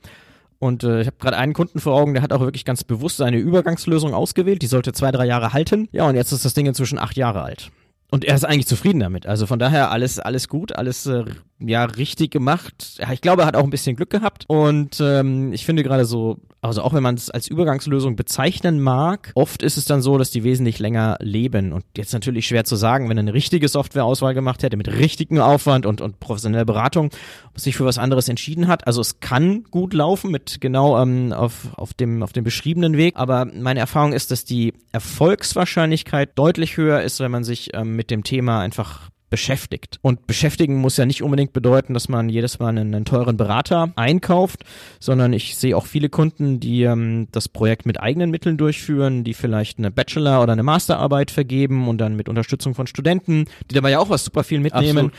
Und 0.58 0.84
äh, 0.84 1.00
ich 1.00 1.06
habe 1.06 1.16
gerade 1.18 1.38
einen 1.38 1.54
Kunden 1.54 1.80
vor 1.80 1.94
Augen, 1.94 2.12
der 2.12 2.22
hat 2.22 2.34
auch 2.34 2.40
wirklich 2.40 2.66
ganz 2.66 2.84
bewusst 2.84 3.16
seine 3.16 3.38
Übergangslösung 3.38 4.12
ausgewählt. 4.12 4.60
Die 4.60 4.66
sollte 4.66 4.92
zwei, 4.92 5.10
drei 5.10 5.24
Jahre 5.24 5.54
halten. 5.54 5.88
Ja, 5.90 6.06
und 6.06 6.16
jetzt 6.16 6.32
ist 6.32 6.44
das 6.44 6.52
Ding 6.52 6.66
inzwischen 6.66 6.98
acht 6.98 7.16
Jahre 7.16 7.42
alt. 7.42 7.70
Und 8.10 8.24
er 8.24 8.34
ist 8.34 8.44
eigentlich 8.44 8.66
zufrieden 8.66 9.00
damit. 9.00 9.26
Also 9.26 9.46
von 9.46 9.58
daher 9.58 9.90
alles, 9.90 10.18
alles 10.18 10.48
gut, 10.48 10.74
alles 10.76 11.06
äh, 11.06 11.24
ja 11.60 11.84
richtig 11.84 12.30
gemacht. 12.30 12.98
Ja, 12.98 13.12
ich 13.12 13.20
glaube, 13.20 13.42
er 13.42 13.46
hat 13.46 13.56
auch 13.56 13.64
ein 13.64 13.70
bisschen 13.70 13.96
Glück 13.96 14.10
gehabt. 14.10 14.44
Und 14.48 15.00
ähm, 15.00 15.52
ich 15.52 15.64
finde 15.64 15.82
gerade 15.82 16.04
so, 16.04 16.38
also 16.62 16.82
auch 16.82 16.92
wenn 16.92 17.02
man 17.02 17.14
es 17.14 17.30
als 17.30 17.48
Übergangslösung 17.48 18.16
bezeichnen 18.16 18.80
mag, 18.80 19.32
oft 19.34 19.62
ist 19.62 19.76
es 19.76 19.84
dann 19.84 20.02
so, 20.02 20.18
dass 20.18 20.30
die 20.30 20.44
wesentlich 20.44 20.78
länger 20.78 21.16
leben. 21.20 21.72
Und 21.72 21.84
jetzt 21.96 22.12
natürlich 22.12 22.46
schwer 22.46 22.64
zu 22.64 22.76
sagen, 22.76 23.08
wenn 23.08 23.16
er 23.16 23.22
eine 23.22 23.34
richtige 23.34 23.68
Softwareauswahl 23.68 24.34
gemacht 24.34 24.62
hätte, 24.62 24.76
mit 24.76 24.88
richtigem 24.88 25.38
Aufwand 25.38 25.86
und, 25.86 26.00
und 26.00 26.20
professioneller 26.20 26.64
Beratung, 26.64 27.10
sich 27.54 27.76
für 27.76 27.84
was 27.84 27.98
anderes 27.98 28.28
entschieden 28.28 28.66
hat. 28.66 28.86
Also 28.86 29.00
es 29.00 29.20
kann 29.20 29.64
gut 29.70 29.94
laufen 29.94 30.30
mit 30.30 30.60
genau 30.60 31.00
ähm, 31.00 31.32
auf, 31.32 31.68
auf, 31.76 31.94
dem, 31.94 32.22
auf 32.22 32.32
dem 32.32 32.44
beschriebenen 32.44 32.96
Weg. 32.96 33.16
Aber 33.16 33.44
meine 33.44 33.80
Erfahrung 33.80 34.12
ist, 34.12 34.30
dass 34.30 34.44
die 34.44 34.74
Erfolgswahrscheinlichkeit 34.92 36.38
deutlich 36.38 36.76
höher 36.76 37.02
ist, 37.02 37.20
wenn 37.20 37.30
man 37.30 37.44
sich 37.44 37.70
ähm, 37.74 37.96
mit 37.96 38.10
dem 38.10 38.24
Thema 38.24 38.60
einfach 38.60 39.10
beschäftigt. 39.30 39.98
Und 40.02 40.26
beschäftigen 40.26 40.76
muss 40.76 40.96
ja 40.96 41.06
nicht 41.06 41.22
unbedingt 41.22 41.52
bedeuten, 41.52 41.94
dass 41.94 42.08
man 42.08 42.28
jedes 42.28 42.58
Mal 42.58 42.68
einen, 42.68 42.94
einen 42.94 43.04
teuren 43.04 43.36
Berater 43.36 43.92
einkauft, 43.96 44.64
sondern 44.98 45.32
ich 45.32 45.56
sehe 45.56 45.76
auch 45.76 45.86
viele 45.86 46.08
Kunden, 46.08 46.60
die 46.60 46.82
ähm, 46.82 47.28
das 47.32 47.48
Projekt 47.48 47.86
mit 47.86 48.00
eigenen 48.00 48.30
Mitteln 48.30 48.56
durchführen, 48.56 49.24
die 49.24 49.34
vielleicht 49.34 49.78
eine 49.78 49.90
Bachelor- 49.90 50.42
oder 50.42 50.52
eine 50.52 50.64
Masterarbeit 50.64 51.30
vergeben 51.30 51.88
und 51.88 51.98
dann 51.98 52.16
mit 52.16 52.28
Unterstützung 52.28 52.74
von 52.74 52.88
Studenten, 52.88 53.46
die 53.70 53.74
dabei 53.74 53.92
ja 53.92 54.00
auch 54.00 54.10
was 54.10 54.24
super 54.24 54.44
viel 54.44 54.60
mitnehmen. 54.60 55.12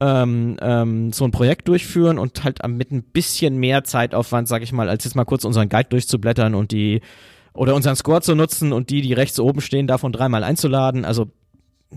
Ähm, 0.00 0.56
ähm, 0.60 1.12
so 1.12 1.24
ein 1.24 1.32
Projekt 1.32 1.66
durchführen 1.66 2.18
und 2.18 2.44
halt 2.44 2.60
mit 2.68 2.92
ein 2.92 3.02
bisschen 3.02 3.56
mehr 3.58 3.82
Zeitaufwand, 3.82 4.46
sag 4.46 4.62
ich 4.62 4.72
mal, 4.72 4.88
als 4.88 5.02
jetzt 5.02 5.16
mal 5.16 5.24
kurz 5.24 5.44
unseren 5.44 5.68
Guide 5.68 5.88
durchzublättern 5.88 6.54
und 6.54 6.70
die 6.70 7.00
oder 7.52 7.74
unseren 7.74 7.96
Score 7.96 8.22
zu 8.22 8.36
nutzen 8.36 8.72
und 8.72 8.90
die, 8.90 9.02
die 9.02 9.12
rechts 9.12 9.40
oben 9.40 9.60
stehen, 9.60 9.88
davon 9.88 10.12
dreimal 10.12 10.44
einzuladen. 10.44 11.04
Also 11.04 11.32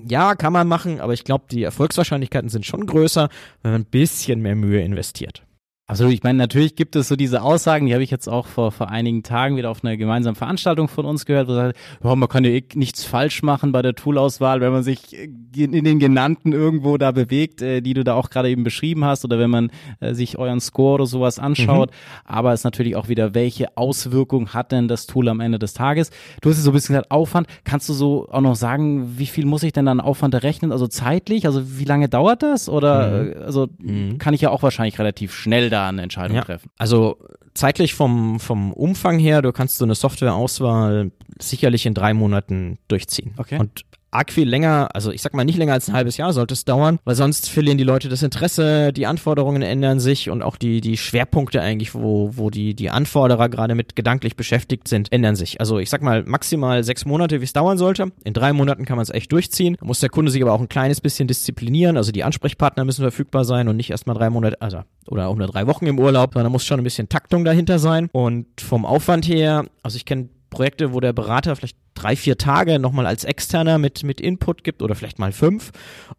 ja, 0.08 0.36
kann 0.36 0.54
man 0.54 0.68
machen, 0.68 1.02
aber 1.02 1.14
ich 1.14 1.24
glaube, 1.24 1.46
die 1.52 1.64
Erfolgswahrscheinlichkeiten 1.64 2.50
sind 2.50 2.66
schon 2.66 2.86
größer, 2.86 3.30
wenn 3.62 3.72
man 3.72 3.82
ein 3.82 3.86
bisschen 3.86 4.42
mehr 4.42 4.56
Mühe 4.56 4.82
investiert. 4.82 5.44
Absolut. 5.92 6.14
Ich 6.14 6.24
meine, 6.24 6.38
natürlich 6.38 6.78
gibt 6.78 6.96
es 6.96 7.10
so 7.10 7.18
diese 7.18 7.42
Aussagen, 7.42 7.86
die 7.86 7.94
habe 7.94 8.02
ich 8.02 8.12
jetzt 8.12 8.30
auch 8.30 8.48
vor, 8.48 8.72
vor 8.72 8.90
einigen 8.90 9.24
Tagen 9.24 9.58
wieder 9.58 9.70
auf 9.70 9.84
einer 9.84 9.98
gemeinsamen 9.98 10.38
Veranstaltung 10.38 10.88
von 10.88 11.04
uns 11.04 11.26
gehört, 11.26 11.50
wo 11.50 11.54
sagt, 11.54 11.78
oh, 12.02 12.16
man 12.16 12.30
kann 12.30 12.46
ja 12.46 12.52
eh 12.52 12.64
nichts 12.76 13.04
falsch 13.04 13.44
machen 13.44 13.74
bei 13.74 13.82
der 13.82 13.94
Toolauswahl, 13.94 14.62
wenn 14.62 14.72
man 14.72 14.84
sich 14.84 15.14
in 15.54 15.84
den 15.84 16.00
genannten 16.00 16.54
irgendwo 16.54 16.98
da 16.98 17.12
bewegt, 17.12 17.62
äh, 17.62 17.82
die 17.82 17.94
du 17.94 18.06
da 18.06 18.14
auch 18.14 18.30
gerade 18.30 18.50
eben 18.50 18.64
beschrieben 18.64 19.04
hast, 19.04 19.26
oder 19.26 19.38
wenn 19.38 19.50
man 19.50 19.70
äh, 20.00 20.14
sich 20.14 20.38
euren 20.38 20.62
Score 20.62 20.94
oder 20.94 21.06
sowas 21.08 21.40
anschaut. 21.40 21.92
Mhm. 21.92 21.96
Aber 22.24 22.54
es 22.54 22.62
ist 22.62 22.64
natürlich 22.64 22.96
auch 22.96 23.10
wieder, 23.10 23.34
welche 23.34 23.76
Auswirkung 23.76 24.54
hat 24.54 24.72
denn 24.72 24.88
das 24.88 25.08
Tool 25.08 25.28
am 25.28 25.42
Ende 25.42 25.60
des 25.60 25.74
Tages? 25.74 26.10
Du 26.40 26.50
hast 26.50 26.58
es 26.58 26.64
so 26.64 26.72
ein 26.72 26.74
bisschen 26.74 26.96
gesagt, 26.96 27.12
Aufwand. 27.12 27.48
Kannst 27.66 27.90
du 27.90 27.94
so 27.94 28.30
auch 28.32 28.40
noch 28.40 28.56
sagen, 28.56 29.18
wie 29.18 29.26
viel 29.26 29.46
muss 29.46 29.64
ich 29.64 29.74
denn 29.74 29.88
dann 29.88 30.00
Aufwand 30.00 30.36
errechnen? 30.36 30.72
Also 30.72 30.88
zeitlich? 30.88 31.46
Also 31.48 31.78
wie 31.78 31.86
lange 31.86 32.08
dauert 32.08 32.44
das? 32.44 32.70
Oder 32.70 33.24
mhm. 33.24 33.34
also 33.44 33.68
mhm. 33.80 34.20
kann 34.20 34.34
ich 34.34 34.40
ja 34.40 34.52
auch 34.52 34.64
wahrscheinlich 34.64 34.98
relativ 34.98 35.34
schnell 35.34 35.70
da 35.70 35.81
eine 35.90 36.02
Entscheidung 36.02 36.38
ja. 36.38 36.44
treffen. 36.44 36.70
Also 36.78 37.18
zeitlich 37.54 37.94
vom, 37.94 38.40
vom 38.40 38.74
Umfang 38.74 39.20
her, 39.20 39.42
du 39.42 39.52
kannst 39.52 39.78
so 39.78 39.86
eine 39.86 39.96
Softwareauswahl 39.96 41.12
sicherlich 41.40 41.86
in 41.86 41.94
drei 41.94 42.14
Monaten 42.14 42.78
durchziehen. 42.88 43.34
Okay. 43.38 43.60
Und 43.60 43.86
arg 44.12 44.32
viel 44.32 44.48
länger, 44.48 44.90
also 44.94 45.12
ich 45.12 45.22
sag 45.22 45.34
mal 45.34 45.46
nicht 45.46 45.58
länger 45.58 45.74
als 45.74 45.90
ein 45.90 45.94
halbes 45.94 46.18
Jahr 46.18 46.34
sollte 46.34 46.54
es 46.54 46.66
dauern, 46.66 47.00
weil 47.06 47.16
sonst 47.16 47.50
verlieren 47.50 47.78
die 47.78 47.84
Leute 47.84 48.10
das 48.10 48.24
Interesse, 48.24 48.94
die 48.94 49.08
Anforderungen 49.08 49.62
ändern 49.62 50.00
sich 50.00 50.30
und 50.30 50.42
auch 50.42 50.58
die, 50.58 50.82
die 50.82 50.98
Schwerpunkte 50.98 51.62
eigentlich, 51.62 51.96
wo, 51.96 52.32
wo 52.34 52.50
die, 52.50 52.76
die 52.76 52.90
Anforderer 52.90 53.50
gerade 53.50 53.76
mit 53.76 53.96
gedanklich 53.96 54.36
beschäftigt 54.36 54.88
sind, 54.88 55.12
ändern 55.12 55.36
sich. 55.36 55.60
Also 55.60 55.80
ich 55.80 55.90
sag 55.90 56.02
mal 56.02 56.24
maximal 56.24 56.84
sechs 56.84 57.06
Monate, 57.06 57.40
wie 57.40 57.46
es 57.46 57.54
dauern 57.54 57.78
sollte. 57.78 58.12
In 58.24 58.34
drei 58.34 58.54
Monaten 58.54 58.86
kann 58.86 58.98
man 58.98 59.04
es 59.04 59.10
echt 59.10 59.32
durchziehen. 59.32 59.78
Muss 59.82 60.02
der 60.02 60.10
Kunde 60.10 60.32
sich 60.32 60.42
aber 60.42 60.54
auch 60.54 60.62
ein 60.62 60.70
kleines 60.70 61.02
bisschen 61.02 61.28
disziplinieren, 61.28 61.98
also 61.98 62.12
die 62.12 62.24
Ansprechpartner 62.24 62.86
müssen 62.86 63.02
verfügbar 63.02 63.46
sein 63.46 63.68
und 63.68 63.78
nicht 63.78 63.90
erstmal 63.90 64.16
drei 64.16 64.30
Monate, 64.30 64.62
also 64.62 64.82
oder 65.08 65.28
auch 65.28 65.36
nur 65.36 65.48
drei 65.48 65.68
Wochen 65.68 65.88
im 65.88 66.00
Urlaub, 66.00 66.34
sondern 66.34 66.46
da 66.46 66.50
muss 66.50 66.66
schon 66.66 66.80
ein 66.80 66.84
bisschen 66.84 67.10
Taktung 67.10 67.44
dahinter 67.44 67.80
sein. 67.80 68.10
Und 68.12 68.48
vom 68.62 68.86
Aufwand 68.86 69.28
her, 69.28 69.66
also 69.84 69.96
ich 69.96 70.06
kenne 70.06 70.30
Projekte, 70.50 70.94
wo 70.94 71.00
der 71.00 71.14
Berater 71.14 71.56
vielleicht 71.56 71.78
drei, 72.02 72.16
vier 72.16 72.38
Tage 72.38 72.80
nochmal 72.80 73.06
als 73.06 73.24
externer 73.24 73.78
mit, 73.78 74.04
mit 74.04 74.20
Input 74.20 74.64
gibt 74.64 74.82
oder 74.82 74.96
vielleicht 74.96 75.20
mal 75.20 75.32
fünf 75.32 75.72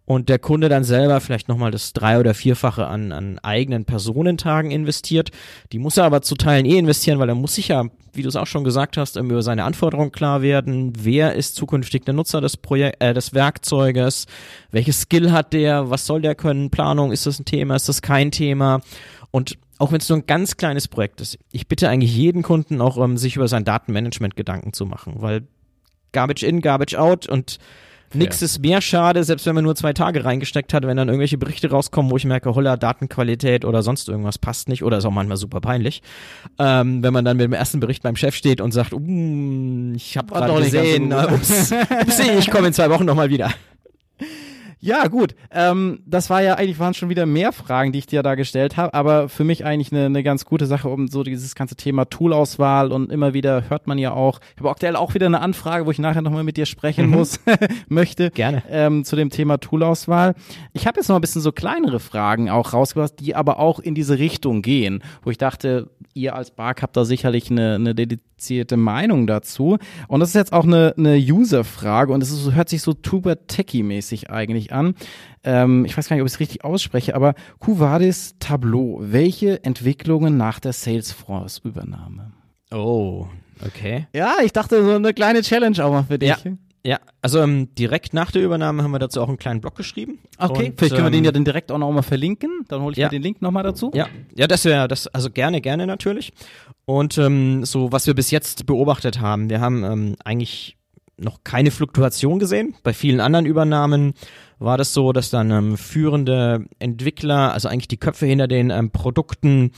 und 0.05 0.29
der 0.29 0.39
Kunde 0.39 0.69
dann 0.69 0.85
selber 0.85 1.21
vielleicht 1.21 1.49
nochmal 1.49 1.71
das 1.71 1.93
drei- 1.93 2.21
oder 2.21 2.35
vierfache 2.35 2.87
an, 2.87 3.13
an 3.13 3.39
eigenen 3.41 3.85
Personentagen 3.85 4.71
investiert. 4.71 5.31
Die 5.73 5.79
muss 5.79 5.97
er 5.97 6.05
aber 6.05 6.23
zu 6.23 6.35
Teilen 6.35 6.67
eh 6.67 6.79
investieren, 6.79 7.19
weil 7.19 7.29
er 7.29 7.35
muss 7.35 7.55
sich 7.55 7.69
ja, 7.69 7.87
wie 8.13 8.23
du 8.23 8.29
es 8.29 8.37
auch 8.37 8.47
schon 8.47 8.65
gesagt 8.65 8.97
hast, 8.97 9.17
über 9.17 9.43
seine 9.43 9.65
Anforderungen 9.65 10.13
klar 10.13 10.43
werden. 10.43 10.93
Wer 10.99 11.35
ist 11.35 11.57
zukünftig 11.57 12.05
der 12.05 12.15
Nutzer 12.15 12.41
des 12.41 12.57
Projekt, 12.57 13.03
äh, 13.03 13.15
des 13.15 13.35
Werkzeuges? 13.35 14.27
Welches 14.71 15.03
Skill 15.03 15.33
hat 15.33 15.53
der? 15.53 15.91
Was 15.91 16.07
soll 16.07 16.23
der 16.23 16.35
können? 16.35 16.71
Planung, 16.71 17.11
ist 17.11 17.27
das 17.27 17.41
ein 17.41 17.45
Thema? 17.45 17.75
Ist 17.75 17.89
das 17.89 18.03
kein 18.03 18.31
Thema? 18.31 18.81
Und 19.31 19.59
auch 19.79 19.91
wenn 19.91 19.99
es 19.99 20.09
nur 20.09 20.19
ein 20.19 20.27
ganz 20.27 20.57
kleines 20.57 20.87
Projekt 20.87 21.21
ist, 21.21 21.39
ich 21.51 21.67
bitte 21.67 21.89
eigentlich 21.89 22.15
jeden 22.15 22.43
Kunden 22.43 22.81
auch, 22.81 22.97
um, 22.97 23.17
sich 23.17 23.35
über 23.35 23.49
sein 23.49 23.65
Datenmanagement 23.65 24.37
Gedanken 24.37 24.73
zu 24.73 24.87
machen, 24.87 25.15
weil 25.17 25.43
Garbage 26.13 26.43
in, 26.43 26.61
Garbage 26.61 26.95
out 26.95 27.27
und 27.27 27.59
Nix 28.15 28.43
ist 28.43 28.61
mehr 28.61 28.81
schade, 28.81 29.25
selbst 29.25 29.47
wenn 29.47 29.55
man 29.55 29.65
nur 29.65 29.75
zwei 29.75 29.93
Tage 29.93 30.25
reingesteckt 30.25 30.75
hat, 30.75 30.87
wenn 30.87 30.97
dann 30.97 31.09
irgendwelche 31.09 31.39
Berichte 31.39 31.71
rauskommen, 31.71 32.11
wo 32.11 32.17
ich 32.17 32.25
merke, 32.25 32.55
holla, 32.55 32.77
Datenqualität 32.77 33.65
oder 33.65 33.83
sonst 33.83 34.09
irgendwas 34.09 34.39
passt 34.39 34.69
nicht 34.69 34.83
oder 34.83 34.99
ist 34.99 35.05
auch 35.05 35.11
manchmal 35.11 35.37
super 35.37 35.61
peinlich. 35.61 36.03
Ähm, 36.59 37.03
wenn 37.03 37.13
man 37.13 37.25
dann 37.25 37.37
mit 37.37 37.45
dem 37.45 37.53
ersten 37.53 37.81
Bericht 37.81 38.03
beim 38.03 38.17
Chef 38.17 38.35
steht 38.35 38.61
und 38.61 38.73
sagt, 38.73 38.93
uh, 38.93 39.93
ich 39.95 40.17
habe 40.17 40.35
gerade 40.35 40.63
gesehen, 40.63 41.11
so 41.11 41.29
ups, 41.29 41.73
upsie, 42.03 42.31
ich 42.39 42.51
komme 42.51 42.69
in 42.69 42.73
zwei 42.73 42.91
Wochen 42.91 43.05
nochmal 43.05 43.31
wieder. 43.31 43.51
Ja, 44.85 45.07
gut. 45.07 45.37
Ähm, 45.53 46.01
das 46.07 46.29
war 46.29 46.43
ja 46.43 46.57
eigentlich 46.57 46.81
waren 46.81 46.93
schon 46.93 47.09
wieder 47.09 47.25
mehr 47.25 47.53
Fragen, 47.53 47.93
die 47.93 48.01
ich 48.01 48.07
dir 48.07 48.25
da 48.25 48.35
gestellt 48.35 48.77
habe, 48.77 48.93
aber 48.95 49.29
für 49.29 49.45
mich 49.45 49.65
eigentlich 49.65 49.93
eine, 49.93 50.07
eine 50.07 50.25
ganz 50.25 50.45
gute 50.45 50.67
Sache, 50.67 50.89
um 50.89 51.07
so 51.07 51.23
dieses 51.23 51.55
ganze 51.55 51.77
Thema 51.77 52.07
Toolauswahl 52.07 52.91
und 52.91 53.13
immer 53.13 53.33
wieder 53.33 53.71
hört 53.71 53.87
man 53.87 53.97
ja 53.97 54.13
auch, 54.13 54.41
ich 54.55 54.59
habe 54.59 54.71
aktuell 54.71 54.97
auch 54.97 55.15
wieder 55.15 55.27
eine 55.27 55.41
Anfrage, 55.41 55.87
wo 55.87 55.93
ich 55.93 56.01
nachher 56.01 56.21
nochmal 56.23 56.43
mit 56.43 56.57
dir 56.57 56.67
sprechen 56.67 57.07
Mhm. 57.07 57.13
muss, 57.13 57.39
möchte. 57.89 58.33
Gerne. 58.33 58.65
Ähm, 58.69 59.05
zu 59.05 59.15
dem 59.15 59.31
Thema 59.31 59.59
Toolauswahl. 59.59 60.35
Ich 60.73 60.89
habe 60.89 60.99
jetzt 60.99 61.07
noch 61.09 61.15
ein 61.17 61.21
bisschen 61.21 61.43
so 61.43 61.53
kleinere 61.53 62.01
Fragen 62.01 62.51
auch 62.51 62.73
rausgebracht, 62.73 63.13
die 63.21 63.37
aber 63.37 63.61
auch 63.61 63.79
in 63.79 63.95
diese 63.95 64.19
Richtung 64.19 64.63
gehen, 64.63 65.05
wo 65.23 65.31
ich 65.31 65.39
dachte, 65.39 65.91
ihr 66.15 66.35
als 66.35 66.51
Bark 66.51 66.83
habt 66.83 66.97
da 66.97 67.05
sicherlich 67.05 67.51
eine, 67.53 67.77
eine 67.77 67.95
dedizierte 67.95 68.77
Meinung 68.77 69.27
dazu. 69.29 69.79
Und 70.09 70.21
das 70.21 70.31
ist 70.31 70.35
jetzt 70.35 70.53
auch 70.53 70.65
eine, 70.65 70.93
eine 70.99 71.17
User-Frage 71.17 72.13
und 72.13 72.23
es 72.23 72.51
hört 72.53 72.69
sich 72.69 72.83
so 72.83 72.93
tuber 72.93 73.47
techie-mäßig 73.47 74.29
eigentlich 74.31 74.72
an. 74.73 74.95
Ähm, 75.45 75.85
ich 75.85 75.97
weiß 75.97 76.09
gar 76.09 76.17
nicht, 76.17 76.23
ob 76.23 76.27
ich 76.27 76.35
es 76.35 76.41
richtig 76.41 76.65
ausspreche, 76.65 77.15
aber 77.15 77.35
Kuvadis 77.59 78.37
Tableau. 78.39 78.99
Welche 79.03 79.63
Entwicklungen 79.65 80.37
nach 80.37 80.61
der 80.61 80.73
Salesforce-Übernahme? 80.73 82.33
Oh, 82.73 83.27
okay. 83.67 84.07
Ja, 84.15 84.37
ich 84.45 84.53
dachte, 84.53 84.85
so 84.85 84.95
eine 84.95 85.13
kleine 85.15 85.43
Challenge 85.43 85.85
auch 85.85 85.91
mal 85.93 86.05
für 86.05 86.19
dich. 86.19 86.29
Ja. 86.31 86.53
Ja, 86.85 86.99
also 87.21 87.41
ähm, 87.41 87.73
direkt 87.77 88.13
nach 88.13 88.33
der 88.33 88.43
Übernahme 88.43 88.83
haben 88.83 88.91
wir 88.91 88.99
dazu 88.99 89.21
auch 89.23 89.29
einen 89.29 89.37
kleinen 89.39 89.61
Blog 89.61 89.77
geschrieben. 89.77 90.19
Okay, 90.37 90.71
Und, 90.71 90.79
vielleicht 90.79 90.95
können 90.97 91.07
wir 91.07 91.11
den 91.13 91.19
ähm, 91.19 91.25
ja 91.27 91.31
dann 91.31 91.45
direkt 91.45 91.71
auch 91.71 91.79
noch 91.79 91.93
mal 91.93 92.03
verlinken. 92.03 92.65
Dann 92.67 92.83
hole 92.83 92.91
ich 92.93 92.99
Ja. 92.99 93.07
mir 93.07 93.11
den 93.11 93.23
Link 93.23 93.41
nochmal 93.41 93.63
dazu. 93.63 93.93
Ja, 93.95 94.09
ja, 94.35 94.49
das 94.49 94.65
wäre 94.65 94.89
das, 94.89 95.07
also 95.07 95.31
gerne, 95.31 95.61
gerne 95.61 95.87
natürlich. 95.87 96.33
Und 96.85 97.19
ähm, 97.19 97.65
so, 97.65 97.93
was 97.93 98.09
wir 98.09 98.15
bis 98.15 98.33
jetzt 98.33 98.67
beobachtet 98.67 99.21
haben, 99.21 99.49
wir 99.49 99.61
haben 99.61 99.85
ähm, 99.85 100.17
eigentlich 100.25 100.77
noch 101.17 101.45
keine 101.45 101.71
Fluktuation 101.71 102.41
gesehen. 102.41 102.75
Bei 102.83 102.93
vielen 102.93 103.21
anderen 103.21 103.47
Übernahmen 103.47 104.15
war 104.65 104.79
das 104.79 104.93
so, 104.93 105.13
dass 105.13 105.31
dann 105.31 105.51
ähm, 105.51 105.77
führende 105.77 106.67
Entwickler, 106.79 107.53
also 107.53 107.69
eigentlich 107.69 107.89
die 107.89 107.97
Köpfe 107.97 108.27
hinter 108.27 108.49
den 108.49 108.71
ähm, 108.71 108.91
Produkten, 108.91 109.73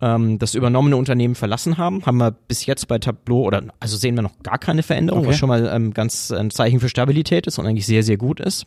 ähm, 0.00 0.38
das 0.38 0.54
übernommene 0.54 0.96
Unternehmen 0.96 1.34
verlassen 1.34 1.78
haben. 1.78 2.04
Haben 2.06 2.18
wir 2.18 2.30
bis 2.30 2.66
jetzt 2.66 2.88
bei 2.88 2.98
Tableau, 2.98 3.42
oder 3.42 3.62
also 3.80 3.96
sehen 3.96 4.14
wir 4.14 4.22
noch 4.22 4.38
gar 4.42 4.58
keine 4.58 4.82
Veränderung, 4.82 5.20
Okay. 5.20 5.30
was 5.30 5.38
schon 5.38 5.48
mal 5.48 5.70
ähm, 5.72 5.92
ganz 5.92 6.30
ein 6.30 6.50
Zeichen 6.50 6.80
für 6.80 6.88
Stabilität 6.88 7.46
ist 7.46 7.58
und 7.58 7.66
eigentlich 7.66 7.86
sehr, 7.86 8.02
sehr 8.02 8.16
gut 8.16 8.40
ist. 8.40 8.66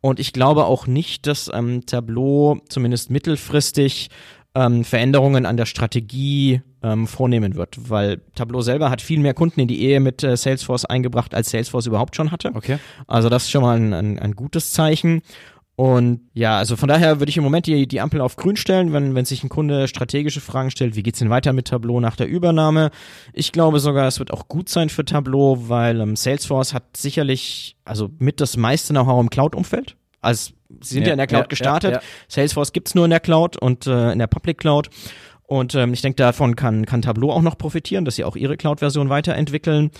Und 0.00 0.20
ich 0.20 0.32
glaube 0.32 0.66
auch 0.66 0.86
nicht, 0.86 1.26
dass 1.26 1.50
ähm, 1.52 1.86
Tableau 1.86 2.58
zumindest 2.68 3.10
mittelfristig 3.10 4.10
ähm, 4.54 4.84
Veränderungen 4.84 5.46
an 5.46 5.56
der 5.56 5.66
Strategie 5.66 6.62
ähm, 6.86 7.06
vornehmen 7.06 7.56
wird, 7.56 7.90
weil 7.90 8.20
Tableau 8.34 8.60
selber 8.60 8.90
hat 8.90 9.02
viel 9.02 9.18
mehr 9.18 9.34
Kunden 9.34 9.60
in 9.60 9.68
die 9.68 9.82
Ehe 9.82 10.00
mit 10.00 10.22
äh, 10.22 10.36
Salesforce 10.36 10.84
eingebracht, 10.84 11.34
als 11.34 11.50
Salesforce 11.50 11.86
überhaupt 11.86 12.14
schon 12.16 12.30
hatte. 12.30 12.52
Okay. 12.54 12.78
Also 13.06 13.28
das 13.28 13.44
ist 13.44 13.50
schon 13.50 13.62
mal 13.62 13.76
ein, 13.76 13.92
ein, 13.92 14.18
ein 14.18 14.32
gutes 14.32 14.72
Zeichen. 14.72 15.22
Und 15.78 16.20
ja, 16.32 16.56
also 16.56 16.74
von 16.76 16.88
daher 16.88 17.20
würde 17.20 17.28
ich 17.28 17.36
im 17.36 17.44
Moment 17.44 17.66
die, 17.66 17.86
die 17.86 18.00
Ampel 18.00 18.22
auf 18.22 18.36
grün 18.36 18.56
stellen, 18.56 18.94
wenn, 18.94 19.14
wenn 19.14 19.26
sich 19.26 19.44
ein 19.44 19.50
Kunde 19.50 19.88
strategische 19.88 20.40
Fragen 20.40 20.70
stellt, 20.70 20.96
wie 20.96 21.02
geht's 21.02 21.18
denn 21.18 21.28
weiter 21.28 21.52
mit 21.52 21.68
Tableau 21.68 22.00
nach 22.00 22.16
der 22.16 22.28
Übernahme? 22.28 22.90
Ich 23.34 23.52
glaube 23.52 23.78
sogar, 23.78 24.06
es 24.06 24.18
wird 24.18 24.32
auch 24.32 24.48
gut 24.48 24.70
sein 24.70 24.88
für 24.88 25.04
Tableau, 25.04 25.68
weil 25.68 26.00
ähm, 26.00 26.16
Salesforce 26.16 26.72
hat 26.72 26.96
sicherlich, 26.96 27.76
also 27.84 28.08
mit 28.18 28.40
das 28.40 28.56
meiste 28.56 28.94
Know-how 28.94 29.20
im 29.20 29.28
Cloud-Umfeld. 29.28 29.96
Also 30.22 30.52
sie 30.80 30.94
sind 30.94 31.02
ja, 31.02 31.08
Ja, 31.08 31.12
in 31.12 31.18
der 31.18 31.26
Cloud 31.26 31.42
ja, 31.42 31.48
gestartet. 31.48 31.92
ja. 31.92 32.00
Salesforce 32.28 32.72
gibt's 32.72 32.94
nur 32.94 33.04
in 33.04 33.10
der 33.10 33.20
Cloud 33.20 33.58
und 33.58 33.86
äh, 33.86 34.12
in 34.12 34.18
der 34.18 34.26
Public 34.28 34.56
Cloud. 34.56 34.88
Und 35.46 35.74
ähm, 35.74 35.92
ich 35.92 36.02
denke, 36.02 36.16
davon 36.16 36.56
kann, 36.56 36.86
kann 36.86 37.02
Tableau 37.02 37.30
auch 37.30 37.42
noch 37.42 37.56
profitieren, 37.56 38.04
dass 38.04 38.16
sie 38.16 38.24
auch 38.24 38.36
ihre 38.36 38.56
Cloud-Version 38.56 39.08
weiterentwickeln. 39.08 39.90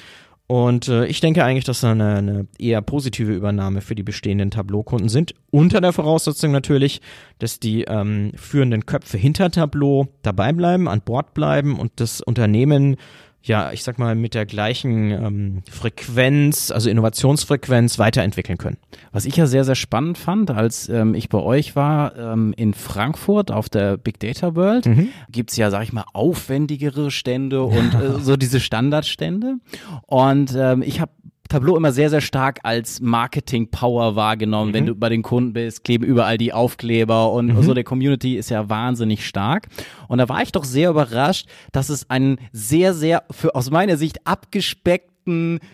Und 0.49 0.87
äh, 0.87 1.07
ich 1.07 1.21
denke 1.21 1.45
eigentlich, 1.45 1.65
dass 1.65 1.81
da 1.81 1.91
eine, 1.91 2.17
eine 2.17 2.47
eher 2.59 2.81
positive 2.81 3.33
Übernahme 3.33 3.81
für 3.81 3.97
die 3.97 4.05
bestehenden 4.05 4.53
Tableau-Kunden 4.53 5.09
sind. 5.09 5.35
Unter 5.51 5.81
der 5.81 5.93
Voraussetzung 5.93 6.53
natürlich, 6.53 7.01
dass 7.41 7.59
die 7.59 7.83
ähm, 7.83 8.33
führenden 8.37 8.87
Köpfe 8.87 9.19
hinter 9.19 9.51
Tableau 9.51 10.07
dabei 10.23 10.53
bleiben, 10.53 10.89
an 10.89 11.01
Bord 11.01 11.35
bleiben 11.35 11.79
und 11.79 11.93
das 11.97 12.21
Unternehmen, 12.21 12.97
ja, 13.43 13.71
ich 13.71 13.85
sag 13.85 13.99
mal, 13.99 14.17
mit 14.17 14.35
der 14.35 14.45
gleichen 14.45 15.11
ähm, 15.11 15.63
Frequenz, 15.71 16.73
also 16.73 16.91
Innovationsfrequenz 16.91 17.99
weiterentwickeln 17.99 18.59
können. 18.59 18.77
Was 19.13 19.25
ich 19.25 19.37
ja 19.37 19.47
sehr, 19.47 19.65
sehr 19.65 19.77
spannend 19.77 20.19
fand, 20.19 20.51
als 20.51 20.89
ähm, 20.89 21.15
ich 21.15 21.29
bei 21.29 21.39
euch 21.39 21.77
war 21.77 22.17
ähm, 22.17 22.53
in 22.57 22.75
Frankfurt 22.75 23.53
auf 23.53 23.69
der 23.69 23.99
Big 23.99 24.19
Data 24.19 24.57
World, 24.57 24.89
gibt's 25.31 25.57
ja, 25.57 25.71
sag 25.71 25.85
ich 25.85 25.93
mal, 25.93 26.05
aufwendigere 26.13 27.13
Stände 27.13 27.63
und 27.63 27.95
äh, 27.95 28.19
so 28.21 28.37
diese 28.37 28.59
Standardstände. 28.59 29.59
Und 30.07 30.55
ähm, 30.57 30.83
ich 30.83 31.01
habe 31.01 31.13
Tableau 31.49 31.77
immer 31.77 31.93
sehr, 31.93 32.11
sehr 32.11 32.21
stark 32.21 32.61
als 32.63 33.01
Marketing-Power 33.01 34.17
wahrgenommen. 34.17 34.73
Wenn 34.73 34.87
du 34.87 34.95
bei 34.95 35.09
den 35.09 35.23
Kunden 35.23 35.53
bist, 35.53 35.85
kleben 35.85 36.05
überall 36.05 36.39
die 36.39 36.53
Aufkleber 36.53 37.33
und 37.33 37.63
so 37.63 37.75
der 37.75 37.85
Community 37.85 38.37
ist 38.37 38.51
ja 38.51 38.69
wahnsinnig 38.69 39.27
stark. 39.27 39.69
Und 40.09 40.19
da 40.19 40.29
war 40.29 40.43
ich 40.43 40.53
doch 40.53 40.65
sehr 40.65 40.91
überrascht, 40.91 41.49
dass 41.73 41.89
es 41.89 42.11
einen 42.11 42.39
sehr, 42.53 42.95
sehr, 42.95 43.25
für 43.31 43.55
aus 43.55 43.71
meiner 43.71 43.97
Sicht 43.97 44.27
abgespeckten, 44.27 45.16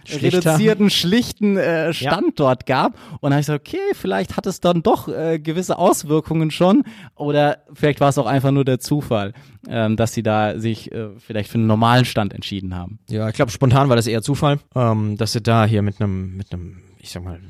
Schlichter. 0.04 0.52
reduzierten, 0.52 0.90
schlichten 0.90 1.56
äh, 1.56 1.92
Stand 1.92 2.40
dort 2.40 2.66
gab. 2.66 2.98
Und 3.20 3.30
da 3.30 3.36
habe 3.36 3.40
ich 3.40 3.46
gesagt, 3.46 3.68
okay, 3.68 3.94
vielleicht 3.94 4.36
hat 4.36 4.46
es 4.46 4.60
dann 4.60 4.82
doch 4.82 5.08
äh, 5.08 5.38
gewisse 5.38 5.78
Auswirkungen 5.78 6.50
schon. 6.50 6.84
Oder 7.14 7.58
vielleicht 7.72 8.00
war 8.00 8.08
es 8.08 8.18
auch 8.18 8.26
einfach 8.26 8.50
nur 8.50 8.64
der 8.64 8.80
Zufall, 8.80 9.32
ähm, 9.68 9.96
dass 9.96 10.14
sie 10.14 10.22
da 10.22 10.58
sich 10.58 10.90
äh, 10.92 11.08
vielleicht 11.18 11.50
für 11.50 11.58
einen 11.58 11.66
normalen 11.66 12.04
Stand 12.04 12.32
entschieden 12.32 12.74
haben. 12.74 12.98
Ja, 13.08 13.28
ich 13.28 13.34
glaube, 13.34 13.50
spontan 13.50 13.88
war 13.88 13.96
das 13.96 14.06
eher 14.06 14.22
Zufall, 14.22 14.58
ähm, 14.74 15.16
dass 15.16 15.32
sie 15.32 15.42
da 15.42 15.64
hier 15.64 15.82
mit 15.82 16.00
einem, 16.00 16.36
mit 16.36 16.52
einem, 16.52 16.78
ich 16.98 17.10
sag 17.10 17.24
mal, 17.24 17.40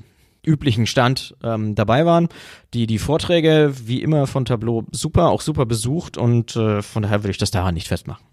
üblichen 0.44 0.86
Stand 0.86 1.34
ähm, 1.42 1.74
dabei 1.74 2.04
waren. 2.04 2.28
Die, 2.74 2.86
die 2.86 2.98
Vorträge, 2.98 3.72
wie 3.84 4.02
immer 4.02 4.26
von 4.26 4.44
Tableau, 4.44 4.84
super, 4.90 5.28
auch 5.28 5.40
super 5.40 5.66
besucht 5.66 6.18
und 6.18 6.56
äh, 6.56 6.82
von 6.82 7.02
daher 7.02 7.22
würde 7.22 7.30
ich 7.30 7.38
das 7.38 7.50
daran 7.50 7.74
nicht 7.74 7.88
festmachen. 7.88 8.24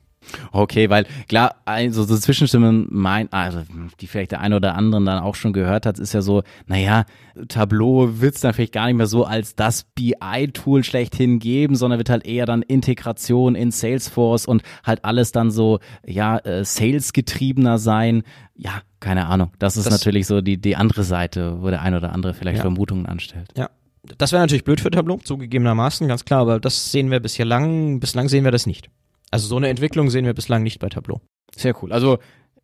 Okay, 0.51 0.89
weil 0.89 1.05
klar, 1.27 1.55
also 1.65 2.03
so 2.03 2.17
Zwischenstimmen 2.17 2.88
mein, 2.91 3.31
also 3.31 3.61
die 3.99 4.07
vielleicht 4.07 4.31
der 4.31 4.41
eine 4.41 4.57
oder 4.57 4.75
andere 4.75 5.03
dann 5.03 5.19
auch 5.23 5.35
schon 5.35 5.53
gehört 5.53 5.85
hat, 5.85 5.97
ist 5.97 6.13
ja 6.13 6.21
so, 6.21 6.43
naja, 6.67 7.05
Tableau 7.47 8.19
wird's 8.21 8.41
dann 8.41 8.53
vielleicht 8.53 8.73
gar 8.73 8.88
nicht 8.88 8.95
mehr 8.97 9.07
so 9.07 9.23
als 9.25 9.55
das 9.55 9.85
BI-Tool 9.95 10.83
schlechthin 10.83 11.39
geben, 11.39 11.75
sondern 11.75 11.99
wird 11.99 12.09
halt 12.09 12.25
eher 12.25 12.45
dann 12.45 12.61
Integration 12.61 13.55
in 13.55 13.71
Salesforce 13.71 14.45
und 14.45 14.61
halt 14.83 15.03
alles 15.05 15.31
dann 15.31 15.51
so, 15.51 15.79
ja, 16.05 16.38
äh, 16.39 16.63
Sales-getriebener 16.65 17.77
sein. 17.77 18.23
Ja, 18.55 18.81
keine 18.99 19.27
Ahnung. 19.27 19.51
Das 19.57 19.77
ist 19.77 19.85
Das- 19.85 19.93
natürlich 19.93 20.27
so 20.27 20.41
die, 20.41 20.57
die 20.59 20.75
andere 20.75 21.03
Seite, 21.03 21.61
wo 21.61 21.69
der 21.69 21.81
eine 21.81 21.97
oder 21.97 22.11
andere 22.13 22.33
vielleicht 22.33 22.57
Ja. 22.57 22.63
Vermutungen 22.63 23.05
anstellt. 23.05 23.49
Ja. 23.57 23.69
Das 24.17 24.31
wäre 24.31 24.41
natürlich 24.41 24.63
blöd 24.63 24.79
für 24.81 24.89
Tableau, 24.91 25.17
zugegebenermaßen, 25.17 26.07
ganz 26.07 26.23
klar, 26.25 26.39
aber 26.41 26.59
das 26.59 26.91
sehen 26.91 27.11
wir 27.11 27.19
bisher 27.19 27.45
lang, 27.45 27.99
bislang 27.99 28.29
sehen 28.29 28.43
wir 28.43 28.51
das 28.51 28.65
nicht. 28.65 28.89
Also 29.31 29.48
so 29.48 29.57
eine 29.57 29.69
Entwicklung 29.69 30.09
sehen 30.09 30.25
wir 30.25 30.33
bislang 30.33 30.63
nicht 30.63 30.79
bei 30.79 30.89
Tableau. 30.89 31.21
Sehr 31.55 31.75
cool. 31.83 31.91
Also 31.91 32.17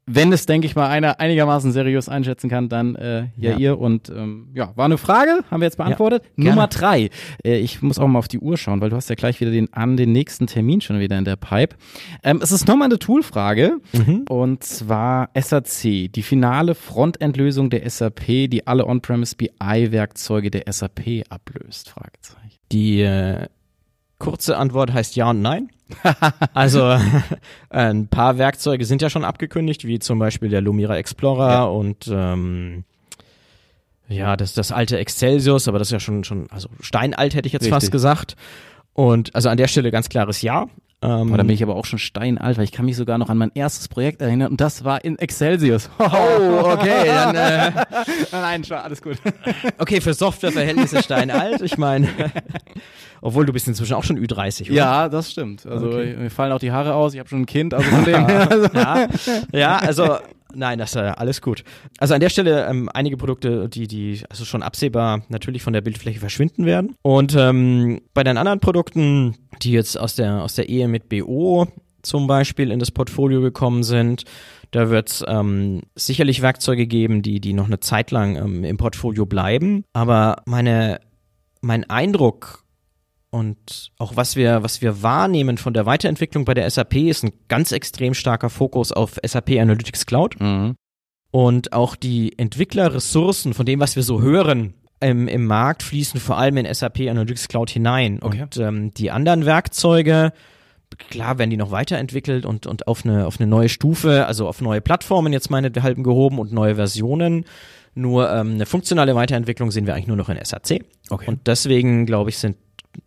wenn 0.07 0.31
es, 0.31 0.45
denke 0.45 0.67
ich 0.67 0.75
mal, 0.75 0.87
einer 0.87 1.19
einigermaßen 1.19 1.71
seriös 1.71 2.09
einschätzen 2.09 2.47
kann, 2.47 2.69
dann 2.69 2.93
äh, 2.95 3.21
ja, 3.37 3.53
Ja. 3.53 3.57
ihr. 3.57 3.79
Und 3.79 4.09
ähm, 4.09 4.49
ja, 4.53 4.71
war 4.75 4.85
eine 4.85 4.99
Frage, 4.99 5.39
haben 5.49 5.61
wir 5.61 5.65
jetzt 5.65 5.77
beantwortet. 5.77 6.21
gerne. 6.35 6.51
Nummer 6.51 6.67
drei. 6.67 7.09
Äh, 7.43 7.57
ich 7.57 7.81
muss 7.81 7.97
auch 7.97 8.07
mal 8.07 8.19
auf 8.19 8.27
die 8.27 8.37
Uhr 8.37 8.55
schauen, 8.55 8.81
weil 8.81 8.91
du 8.91 8.95
hast 8.97 9.09
ja 9.09 9.15
gleich 9.15 9.41
wieder 9.41 9.49
den 9.49 9.73
an 9.73 9.97
den 9.97 10.11
nächsten 10.11 10.45
Termin 10.45 10.79
schon 10.81 10.99
wieder 10.99 11.17
in 11.17 11.25
der 11.25 11.37
Pipe. 11.37 11.75
Ähm, 12.23 12.39
es 12.39 12.51
ist 12.51 12.67
nochmal 12.67 12.85
eine 12.85 12.99
Toolfrage. 12.99 13.77
Und 14.29 14.63
zwar 14.63 15.31
SAC, 15.35 16.11
die 16.11 16.21
finale 16.21 16.75
Frontendlösung 16.75 17.71
der 17.71 17.89
SAP, 17.89 18.25
die 18.27 18.67
alle 18.67 18.85
On-Premise 18.85 19.35
BI-Werkzeuge 19.37 20.51
der 20.51 20.71
SAP 20.71 21.23
ablöst. 21.29 21.89
Fragezeichen. 21.89 22.59
Die 22.71 23.01
äh, 23.01 23.47
kurze 24.19 24.57
Antwort 24.57 24.93
heißt 24.93 25.15
ja 25.15 25.29
und 25.29 25.41
nein. 25.41 25.69
also 26.53 26.97
ein 27.69 28.07
paar 28.07 28.37
Werkzeuge 28.37 28.85
sind 28.85 29.01
ja 29.01 29.09
schon 29.09 29.23
abgekündigt, 29.23 29.85
wie 29.85 29.99
zum 29.99 30.19
Beispiel 30.19 30.49
der 30.49 30.61
Lumira 30.61 30.97
Explorer 30.97 31.51
ja. 31.51 31.63
und 31.65 32.07
ähm, 32.11 32.83
ja, 34.07 34.37
das, 34.37 34.53
das 34.53 34.71
alte 34.71 34.97
Excelsius, 34.97 35.67
aber 35.67 35.79
das 35.79 35.87
ist 35.87 35.93
ja 35.93 35.99
schon, 35.99 36.23
schon, 36.23 36.47
also 36.51 36.69
steinalt 36.79 37.33
hätte 37.33 37.47
ich 37.47 37.53
jetzt 37.53 37.63
Richtig. 37.63 37.73
fast 37.73 37.91
gesagt. 37.91 38.35
Und 38.93 39.35
also 39.35 39.49
an 39.49 39.57
der 39.57 39.67
Stelle 39.67 39.91
ganz 39.91 40.09
klares 40.09 40.41
Ja. 40.41 40.67
Ähm, 41.05 41.29
Boah, 41.29 41.37
da 41.37 41.43
bin 41.43 41.51
ich 41.51 41.61
aber 41.61 41.75
auch 41.75 41.85
schon 41.85 41.99
steinalt, 41.99 42.57
weil 42.57 42.63
ich 42.63 42.71
kann 42.71 42.85
mich 42.85 42.95
sogar 42.95 43.17
noch 43.19 43.29
an 43.29 43.37
mein 43.37 43.51
erstes 43.53 43.87
Projekt 43.87 44.21
erinnern 44.21 44.51
und 44.51 44.61
das 44.61 44.83
war 44.83 45.03
in 45.03 45.19
Excelsius. 45.19 45.89
Oh, 45.99 46.71
okay, 46.71 47.05
dann 47.07 47.35
äh, 47.35 47.71
Nein, 48.31 48.63
schon, 48.63 48.77
alles 48.77 49.01
gut. 49.01 49.17
Okay, 49.77 50.01
für 50.01 50.13
Softwareverhältnisse 50.13 51.03
steinalt. 51.03 51.61
Ich 51.61 51.77
meine, 51.77 52.07
obwohl 53.21 53.45
du 53.45 53.53
bist 53.53 53.67
inzwischen 53.67 53.93
auch 53.93 54.03
schon 54.03 54.17
Ü30, 54.17 54.65
oder? 54.65 54.73
Ja, 54.73 55.09
das 55.09 55.31
stimmt. 55.31 55.65
Also 55.65 55.87
okay. 55.87 56.15
mir 56.17 56.29
fallen 56.29 56.51
auch 56.51 56.59
die 56.59 56.71
Haare 56.71 56.93
aus, 56.93 57.13
ich 57.13 57.19
habe 57.19 57.29
schon 57.29 57.41
ein 57.41 57.45
Kind, 57.45 57.73
also 57.73 57.89
von 57.89 58.05
dem 58.05 58.27
ja, 58.73 59.07
ja, 59.51 59.77
also 59.77 60.17
Nein, 60.55 60.79
das 60.79 60.91
ist 60.91 60.95
äh, 60.95 61.11
alles 61.15 61.41
gut. 61.41 61.63
Also 61.97 62.13
an 62.13 62.19
der 62.19 62.29
Stelle 62.29 62.65
ähm, 62.67 62.89
einige 62.93 63.17
Produkte, 63.17 63.67
die, 63.67 63.87
die 63.87 64.21
also 64.29 64.45
schon 64.45 64.63
absehbar 64.63 65.21
natürlich 65.29 65.61
von 65.61 65.73
der 65.73 65.81
Bildfläche 65.81 66.19
verschwinden 66.19 66.65
werden. 66.65 66.95
Und 67.01 67.35
ähm, 67.37 68.01
bei 68.13 68.23
den 68.23 68.37
anderen 68.37 68.59
Produkten, 68.59 69.35
die 69.61 69.71
jetzt 69.71 69.97
aus 69.99 70.15
der, 70.15 70.43
aus 70.43 70.55
der 70.55 70.69
Ehe 70.69 70.87
mit 70.87 71.09
BO 71.09 71.67
zum 72.01 72.27
Beispiel 72.27 72.71
in 72.71 72.79
das 72.79 72.91
Portfolio 72.91 73.41
gekommen 73.41 73.83
sind, 73.83 74.23
da 74.71 74.89
wird 74.89 75.09
es 75.09 75.23
ähm, 75.27 75.81
sicherlich 75.95 76.41
Werkzeuge 76.41 76.87
geben, 76.87 77.21
die, 77.21 77.39
die 77.39 77.53
noch 77.53 77.65
eine 77.65 77.79
Zeit 77.79 78.11
lang 78.11 78.35
ähm, 78.35 78.63
im 78.63 78.77
Portfolio 78.77 79.25
bleiben. 79.25 79.83
Aber 79.93 80.43
meine, 80.45 80.99
mein 81.61 81.89
Eindruck 81.89 82.65
und 83.29 83.91
auch 83.97 84.15
was 84.15 84.35
wir, 84.35 84.63
was 84.63 84.81
wir 84.81 85.03
wahrnehmen 85.03 85.57
von 85.57 85.73
der 85.73 85.85
Weiterentwicklung 85.85 86.45
bei 86.45 86.53
der 86.53 86.69
SAP 86.69 86.95
ist 86.95 87.23
ein 87.23 87.33
ganz 87.49 87.73
extrem 87.73 88.13
starker 88.13 88.49
Fokus 88.49 88.91
auf 88.91 89.17
SAP 89.25 89.51
Analytics 89.59 90.05
Cloud. 90.05 90.39
Mhm. 90.39 90.75
Und 91.31 91.73
auch 91.73 91.97
die 91.97 92.37
Entwicklerressourcen 92.39 93.53
von 93.53 93.65
dem, 93.65 93.81
was 93.81 93.97
wir 93.97 94.03
so 94.03 94.21
hören, 94.21 94.73
im, 94.99 95.27
im 95.27 95.45
Markt 95.45 95.83
fließen 95.83 96.19
vor 96.19 96.37
allem 96.37 96.57
in 96.57 96.73
SAP 96.73 97.01
Analytics 97.01 97.47
Cloud 97.47 97.69
hinein. 97.69 98.19
Okay. 98.21 98.43
Und 98.43 98.57
ähm, 98.57 98.93
die 98.93 99.11
anderen 99.11 99.45
Werkzeuge, 99.45 100.31
klar 101.09 101.37
werden 101.37 101.49
die 101.49 101.57
noch 101.57 101.71
weiterentwickelt 101.71 102.45
und, 102.45 102.65
und 102.65 102.87
auf, 102.87 103.05
eine, 103.05 103.27
auf 103.27 103.39
eine 103.39 103.47
neue 103.47 103.69
Stufe, 103.69 104.25
also 104.25 104.47
auf 104.47 104.61
neue 104.61 104.81
Plattformen 104.81 105.33
jetzt 105.33 105.49
meinethalben 105.49 106.03
gehoben 106.03 106.39
und 106.39 106.51
neue 106.53 106.75
Versionen. 106.75 107.45
Nur 107.93 108.29
ähm, 108.31 108.55
eine 108.55 108.65
funktionale 108.65 109.15
Weiterentwicklung 109.15 109.71
sehen 109.71 109.85
wir 109.85 109.95
eigentlich 109.95 110.07
nur 110.07 110.17
noch 110.17 110.29
in 110.29 110.37
SAC. 110.43 110.83
Okay. 111.09 111.25
Und 111.27 111.47
deswegen, 111.47 112.05
glaube 112.05 112.29
ich, 112.29 112.37
sind 112.37 112.57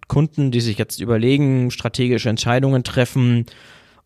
Kunden, 0.06 0.50
die 0.50 0.60
sich 0.60 0.78
jetzt 0.78 1.00
überlegen, 1.00 1.70
strategische 1.70 2.28
Entscheidungen 2.28 2.84
treffen 2.84 3.46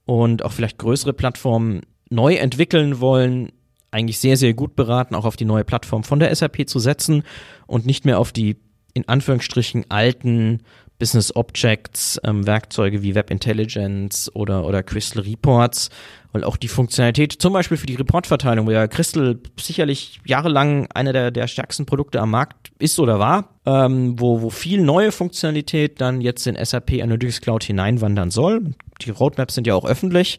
und 0.04 0.44
auch 0.44 0.52
vielleicht 0.52 0.78
größere 0.78 1.12
Plattformen 1.12 1.82
neu 2.10 2.34
entwickeln 2.34 3.00
wollen, 3.00 3.50
eigentlich 3.92 4.18
sehr, 4.18 4.37
sehr 4.37 4.54
gut 4.54 4.75
beraten, 4.75 5.14
auch 5.14 5.25
auf 5.25 5.37
die 5.37 5.44
neue 5.44 5.64
Plattform 5.64 6.02
von 6.02 6.18
der 6.18 6.34
SAP 6.34 6.68
zu 6.68 6.78
setzen 6.78 7.22
und 7.66 7.87
nicht 7.87 8.04
mehr 8.04 8.18
auf 8.18 8.32
die 8.32 8.56
in 8.94 9.08
Anführungsstrichen 9.08 9.87
alten 9.88 10.61
Business 11.02 11.34
Objects, 11.34 12.20
ähm, 12.22 12.46
Werkzeuge 12.46 13.02
wie 13.02 13.16
Web 13.16 13.30
Intelligence 13.32 14.30
oder, 14.37 14.64
oder 14.64 14.84
Crystal 14.84 15.22
Reports, 15.22 15.90
weil 16.30 16.44
auch 16.44 16.56
die 16.56 16.68
Funktionalität, 16.68 17.32
zum 17.32 17.52
Beispiel 17.52 17.76
für 17.76 17.87
die 17.87 17.96
Reportverteilung, 17.96 18.68
wo 18.68 18.70
ja 18.70 18.87
Crystal 18.87 19.37
sicherlich 19.58 20.20
jahrelang 20.25 20.87
einer 20.92 21.12
der, 21.12 21.32
der 21.32 21.49
stärksten 21.49 21.87
Produkte 21.87 22.20
am 22.20 22.30
Markt 22.30 22.70
ist 22.78 23.00
oder 23.00 23.18
war, 23.18 23.49
ähm, 23.66 24.20
wo, 24.20 24.42
wo 24.42 24.50
viel 24.50 24.80
neue 24.80 25.11
Funktionalität 25.11 26.00
dann 26.00 26.20
jetzt 26.20 26.46
in 26.46 26.62
SAP 26.62 26.92
Analytics 27.02 27.40
Cloud 27.40 27.64
hineinwandern 27.64 28.30
soll. 28.30 28.75
Die 29.00 29.11
Roadmaps 29.11 29.56
sind 29.56 29.66
ja 29.66 29.75
auch 29.75 29.84
öffentlich 29.84 30.38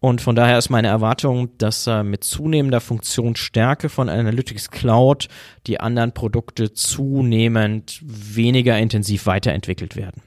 und 0.00 0.22
von 0.22 0.34
daher 0.34 0.56
ist 0.56 0.70
meine 0.70 0.88
Erwartung, 0.88 1.56
dass 1.58 1.86
äh, 1.86 2.02
mit 2.02 2.24
zunehmender 2.24 2.80
Funktionsstärke 2.80 3.90
von 3.90 4.08
Analytics 4.08 4.70
Cloud 4.70 5.28
die 5.66 5.78
anderen 5.78 6.12
Produkte 6.12 6.72
zunehmend 6.72 8.00
weniger 8.02 8.78
intensiv 8.78 9.26
weiterentwickelt 9.26 9.96
werden. 9.96 10.22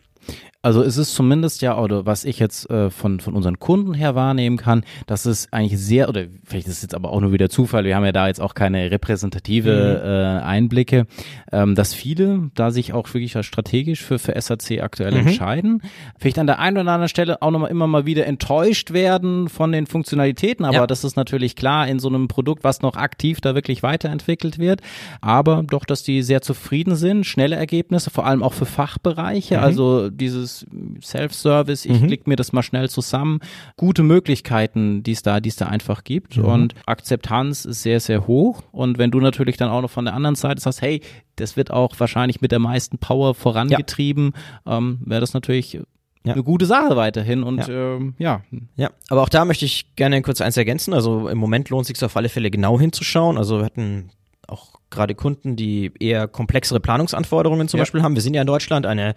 Also 0.65 0.81
es 0.81 0.95
ist 0.95 1.13
zumindest 1.13 1.61
ja, 1.61 1.77
oder 1.77 2.05
was 2.05 2.23
ich 2.23 2.39
jetzt 2.39 2.69
äh, 2.69 2.89
von, 2.89 3.19
von 3.19 3.33
unseren 3.33 3.59
Kunden 3.59 3.93
her 3.93 4.15
wahrnehmen 4.15 4.55
kann, 4.55 4.85
dass 5.07 5.25
es 5.25 5.51
eigentlich 5.51 5.77
sehr, 5.77 6.07
oder 6.07 6.23
vielleicht 6.45 6.67
ist 6.69 6.77
es 6.77 6.81
jetzt 6.83 6.95
aber 6.95 7.11
auch 7.11 7.19
nur 7.19 7.33
wieder 7.33 7.49
Zufall, 7.49 7.83
wir 7.83 7.97
haben 7.97 8.05
ja 8.05 8.13
da 8.13 8.27
jetzt 8.27 8.39
auch 8.39 8.53
keine 8.53 8.89
repräsentative 8.89 9.99
mhm. 10.01 10.09
äh, 10.09 10.41
Einblicke, 10.41 11.05
ähm, 11.51 11.75
dass 11.75 11.93
viele 11.93 12.49
da 12.55 12.71
sich 12.71 12.93
auch 12.93 13.13
wirklich 13.13 13.35
strategisch 13.45 14.03
für, 14.03 14.19
für 14.19 14.39
SAC 14.39 14.81
aktuell 14.81 15.11
mhm. 15.11 15.27
entscheiden. 15.27 15.81
Vielleicht 16.17 16.39
an 16.39 16.47
der 16.47 16.59
einen 16.59 16.77
oder 16.77 16.93
anderen 16.93 17.09
Stelle 17.09 17.41
auch 17.41 17.51
nochmal 17.51 17.69
immer 17.69 17.87
mal 17.87 18.05
wieder 18.05 18.25
enttäuscht 18.25 18.93
werden 18.93 19.49
von 19.49 19.73
den 19.73 19.85
Funktionalitäten, 19.85 20.63
aber 20.63 20.77
ja. 20.77 20.87
das 20.87 21.03
ist 21.03 21.17
natürlich 21.17 21.57
klar 21.57 21.89
in 21.89 21.99
so 21.99 22.07
einem 22.07 22.29
Produkt, 22.29 22.63
was 22.63 22.81
noch 22.81 22.95
aktiv 22.95 23.41
da 23.41 23.53
wirklich 23.53 23.83
weiterentwickelt 23.83 24.59
wird. 24.59 24.79
Aber 25.19 25.61
doch, 25.67 25.83
dass 25.83 26.03
die 26.03 26.23
sehr 26.23 26.41
zufrieden 26.41 26.95
sind, 26.95 27.25
schnelle 27.25 27.57
Ergebnisse, 27.57 28.11
vor 28.11 28.25
allem 28.25 28.41
auch 28.41 28.53
für 28.53 28.65
Fachbereiche, 28.65 29.57
mhm. 29.57 29.63
also 29.63 30.09
dieses 30.09 30.52
Self-Service, 31.01 31.85
ich 31.85 32.01
mhm. 32.01 32.07
klicke 32.07 32.29
mir 32.29 32.35
das 32.35 32.53
mal 32.53 32.63
schnell 32.63 32.89
zusammen. 32.89 33.39
Gute 33.77 34.03
Möglichkeiten, 34.03 35.03
die 35.03 35.11
es 35.11 35.23
da, 35.23 35.39
die 35.39 35.49
es 35.49 35.55
da 35.55 35.67
einfach 35.67 36.03
gibt. 36.03 36.37
Mhm. 36.37 36.45
Und 36.45 36.75
Akzeptanz 36.85 37.65
ist 37.65 37.83
sehr, 37.83 37.99
sehr 37.99 38.27
hoch. 38.27 38.63
Und 38.71 38.97
wenn 38.97 39.11
du 39.11 39.19
natürlich 39.19 39.57
dann 39.57 39.69
auch 39.69 39.81
noch 39.81 39.91
von 39.91 40.05
der 40.05 40.13
anderen 40.13 40.35
Seite 40.35 40.61
sagst, 40.61 40.81
hey, 40.81 41.01
das 41.35 41.57
wird 41.57 41.71
auch 41.71 41.99
wahrscheinlich 41.99 42.41
mit 42.41 42.51
der 42.51 42.59
meisten 42.59 42.97
Power 42.97 43.33
vorangetrieben, 43.33 44.33
ja. 44.65 44.77
ähm, 44.77 44.99
wäre 45.05 45.21
das 45.21 45.33
natürlich 45.33 45.79
ja. 46.25 46.33
eine 46.33 46.43
gute 46.43 46.65
Sache 46.65 46.95
weiterhin 46.95 47.43
und 47.43 47.67
ja. 47.67 47.95
Ähm, 47.95 48.15
ja. 48.17 48.41
Ja, 48.75 48.91
aber 49.09 49.23
auch 49.23 49.29
da 49.29 49.45
möchte 49.45 49.65
ich 49.65 49.95
gerne 49.95 50.21
kurz 50.21 50.41
eins 50.41 50.57
ergänzen. 50.57 50.93
Also 50.93 51.27
im 51.27 51.37
Moment 51.37 51.69
lohnt 51.69 51.83
es 51.83 51.87
sich 51.87 52.03
auf 52.03 52.15
alle 52.15 52.29
Fälle 52.29 52.51
genau 52.51 52.79
hinzuschauen. 52.79 53.37
Also 53.37 53.59
wir 53.59 53.65
hatten 53.65 54.09
auch 54.53 54.79
gerade 54.89 55.15
Kunden, 55.15 55.55
die 55.55 55.91
eher 55.99 56.27
komplexere 56.27 56.79
Planungsanforderungen 56.79 57.67
zum 57.67 57.79
ja. 57.79 57.81
Beispiel 57.81 58.03
haben. 58.03 58.15
Wir 58.15 58.21
sind 58.21 58.35
ja 58.35 58.41
in 58.41 58.47
Deutschland 58.47 58.85
eine 58.85 59.15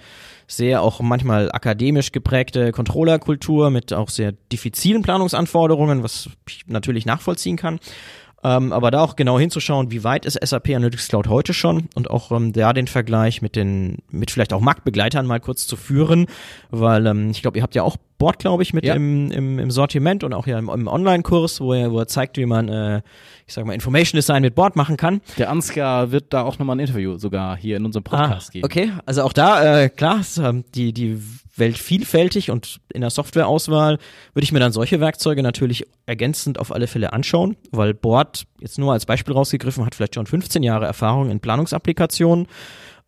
sehr 0.48 0.82
auch 0.82 1.00
manchmal 1.00 1.52
akademisch 1.52 2.12
geprägte 2.12 2.72
Controllerkultur 2.72 3.70
mit 3.70 3.92
auch 3.92 4.08
sehr 4.08 4.32
diffizilen 4.52 5.02
Planungsanforderungen, 5.02 6.02
was 6.02 6.30
ich 6.48 6.66
natürlich 6.66 7.06
nachvollziehen 7.06 7.56
kann. 7.56 7.78
Ähm, 8.44 8.72
aber 8.72 8.90
da 8.90 9.00
auch 9.00 9.16
genau 9.16 9.38
hinzuschauen, 9.38 9.90
wie 9.90 10.04
weit 10.04 10.24
ist 10.24 10.38
SAP 10.46 10.68
Analytics 10.68 11.08
Cloud 11.08 11.28
heute 11.28 11.52
schon 11.54 11.88
und 11.94 12.10
auch 12.10 12.30
ähm, 12.32 12.52
da 12.52 12.72
den 12.72 12.86
Vergleich 12.86 13.42
mit 13.42 13.56
den, 13.56 13.98
mit 14.10 14.30
vielleicht 14.30 14.52
auch 14.52 14.60
Marktbegleitern 14.60 15.26
mal 15.26 15.40
kurz 15.40 15.66
zu 15.66 15.76
führen, 15.76 16.26
weil 16.70 17.06
ähm, 17.06 17.30
ich 17.30 17.42
glaube, 17.42 17.58
ihr 17.58 17.62
habt 17.62 17.74
ja 17.74 17.82
auch 17.82 17.96
Board, 18.18 18.38
glaube 18.38 18.62
ich, 18.62 18.72
mit 18.72 18.84
ja. 18.84 18.94
im, 18.94 19.30
im, 19.30 19.58
im 19.58 19.70
Sortiment 19.70 20.24
und 20.24 20.32
auch 20.32 20.46
ja 20.46 20.58
im, 20.58 20.68
im 20.68 20.86
Online-Kurs, 20.86 21.60
wo 21.60 21.72
er, 21.72 21.92
wo 21.92 21.98
er 21.98 22.06
zeigt, 22.06 22.36
wie 22.36 22.46
man, 22.46 22.68
äh, 22.68 23.02
ich 23.46 23.54
sag 23.54 23.64
mal, 23.64 23.74
Information 23.74 24.18
Design 24.18 24.42
mit 24.42 24.54
Board 24.54 24.76
machen 24.76 24.96
kann. 24.96 25.20
Der 25.38 25.50
Ansgar 25.50 26.10
wird 26.12 26.32
da 26.32 26.42
auch 26.42 26.58
nochmal 26.58 26.76
ein 26.76 26.80
Interview 26.80 27.18
sogar 27.18 27.56
hier 27.56 27.76
in 27.76 27.84
unserem 27.84 28.04
Podcast 28.04 28.48
ah, 28.48 28.52
geben. 28.52 28.64
Okay, 28.64 28.92
also 29.04 29.22
auch 29.22 29.32
da, 29.32 29.82
äh, 29.82 29.88
klar, 29.88 30.20
ist, 30.20 30.38
äh, 30.38 30.62
die, 30.74 30.92
die 30.92 31.20
Welt 31.56 31.78
vielfältig 31.78 32.50
und 32.50 32.80
in 32.92 33.00
der 33.00 33.10
Softwareauswahl 33.10 33.98
würde 34.34 34.44
ich 34.44 34.52
mir 34.52 34.60
dann 34.60 34.72
solche 34.72 35.00
Werkzeuge 35.00 35.42
natürlich 35.42 35.86
ergänzend 36.04 36.58
auf 36.58 36.72
alle 36.72 36.86
Fälle 36.86 37.12
anschauen, 37.12 37.56
weil 37.70 37.94
Board 37.94 38.44
jetzt 38.60 38.78
nur 38.78 38.92
als 38.92 39.06
Beispiel 39.06 39.34
rausgegriffen 39.34 39.84
hat 39.84 39.94
vielleicht 39.94 40.14
schon 40.14 40.26
15 40.26 40.62
Jahre 40.62 40.86
Erfahrung 40.86 41.30
in 41.30 41.40
Planungsapplikationen 41.40 42.46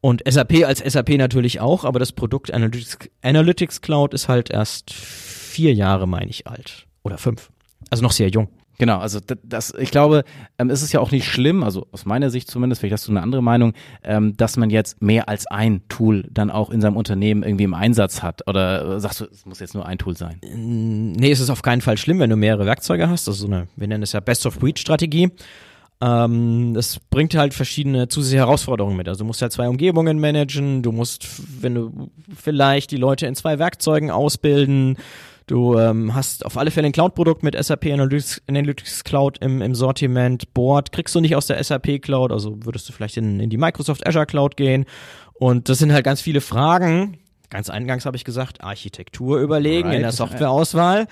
und 0.01 0.23
SAP 0.29 0.65
als 0.65 0.79
SAP 0.81 1.11
natürlich 1.11 1.61
auch, 1.61 1.85
aber 1.85 1.99
das 1.99 2.13
Produkt 2.13 2.53
Analytics, 2.53 2.99
Analytics 3.23 3.81
Cloud 3.81 4.15
ist 4.15 4.29
halt 4.29 4.51
erst 4.51 4.93
vier 4.93 5.75
Jahre, 5.75 6.07
meine 6.07 6.31
ich, 6.31 6.47
alt 6.47 6.87
oder 7.03 7.19
fünf. 7.19 7.51
Also 7.91 8.03
noch 8.03 8.13
sehr 8.13 8.29
jung. 8.29 8.49
Genau, 8.79 8.99
also 8.99 9.19
das, 9.43 9.75
ich 9.77 9.91
glaube, 9.91 10.23
ähm, 10.57 10.71
es 10.71 10.83
ist 10.83 10.93
ja 10.93 11.01
auch 11.01 11.11
nicht 11.11 11.27
schlimm, 11.27 11.65
also 11.65 11.89
aus 11.91 12.07
meiner 12.07 12.31
Sicht 12.31 12.49
zumindest, 12.49 12.81
vielleicht 12.81 12.93
hast 12.93 13.09
du 13.09 13.11
eine 13.11 13.23
andere 13.23 13.43
Meinung, 13.43 13.73
ähm, 14.05 14.37
dass 14.37 14.57
man 14.57 14.71
jetzt 14.71 15.03
mehr 15.03 15.29
als 15.29 15.49
ein 15.49 15.83
Tool 15.89 16.29
dann 16.31 16.49
auch 16.51 16.71
in 16.71 16.81
seinem 16.81 16.97
Unternehmen 16.97 17.43
irgendwie 17.43 17.65
im 17.65 17.75
Einsatz 17.75 18.23
hat. 18.23 18.47
Oder 18.47 19.01
sagst 19.01 19.21
du, 19.21 19.25
es 19.25 19.45
muss 19.47 19.59
jetzt 19.59 19.75
nur 19.75 19.85
ein 19.85 19.99
Tool 19.99 20.17
sein? 20.17 20.41
Nee, 20.43 21.33
es 21.33 21.41
ist 21.41 21.51
auf 21.51 21.63
keinen 21.63 21.81
Fall 21.81 21.99
schlimm, 21.99 22.21
wenn 22.21 22.31
du 22.31 22.37
mehrere 22.37 22.67
Werkzeuge 22.67 23.09
hast. 23.09 23.27
Also 23.27 23.47
so 23.47 23.53
eine, 23.53 23.67
wir 23.75 23.89
nennen 23.89 24.05
es 24.05 24.13
ja 24.13 24.21
Best-of-Breed-Strategie. 24.21 25.33
Ähm, 26.01 26.75
das 26.75 27.01
bringt 27.11 27.35
halt 27.35 27.55
verschiedene 27.55 28.09
zusätzliche 28.09 28.43
Herausforderungen 28.43 28.97
mit. 28.97 29.09
Also 29.09 29.21
du 29.21 29.27
musst 29.27 29.41
ja 29.41 29.51
zwei 29.51 29.69
Umgebungen 29.69 30.21
managen, 30.21 30.83
du 30.83 30.93
musst, 30.93 31.27
wenn 31.63 31.75
du 31.75 32.11
vielleicht 32.37 32.91
die 32.91 32.97
Leute 32.97 33.27
in 33.27 33.35
zwei 33.35 33.59
Werkzeugen 33.59 34.11
ausbilden, 34.11 34.97
Du 35.49 35.79
ähm, 35.79 36.15
hast 36.15 36.45
auf 36.45 36.59
alle 36.59 36.71
Fälle 36.71 36.89
ein 36.89 36.93
Cloud-Produkt 36.93 37.43
mit 37.43 37.57
SAP 37.57 37.87
Analytics, 37.87 38.43
Analytics 38.49 39.03
Cloud 39.03 39.39
im, 39.39 39.63
im 39.63 39.75
Sortiment. 39.75 40.53
Board 40.53 40.93
kriegst 40.93 41.15
du 41.15 41.21
nicht 41.21 41.35
aus 41.37 41.47
der 41.47 41.63
SAP 41.65 42.03
Cloud, 42.03 42.33
also 42.33 42.67
würdest 42.67 42.87
du 42.87 42.93
vielleicht 42.93 43.17
in, 43.17 43.41
in 43.41 43.49
die 43.49 43.57
Microsoft 43.57 44.07
Azure 44.07 44.27
Cloud 44.27 44.59
gehen. 44.59 44.85
Und 45.33 45.71
das 45.71 45.79
sind 45.79 45.91
halt 45.93 46.05
ganz 46.05 46.21
viele 46.21 46.43
Fragen. 46.43 47.17
Ganz 47.49 47.71
eingangs 47.71 48.05
habe 48.05 48.15
ich 48.15 48.25
gesagt, 48.25 48.63
Architektur 48.63 49.41
überlegen 49.41 49.89
right. 49.89 49.97
in 49.97 50.03
der 50.03 50.13
Softwareauswahl. 50.13 51.07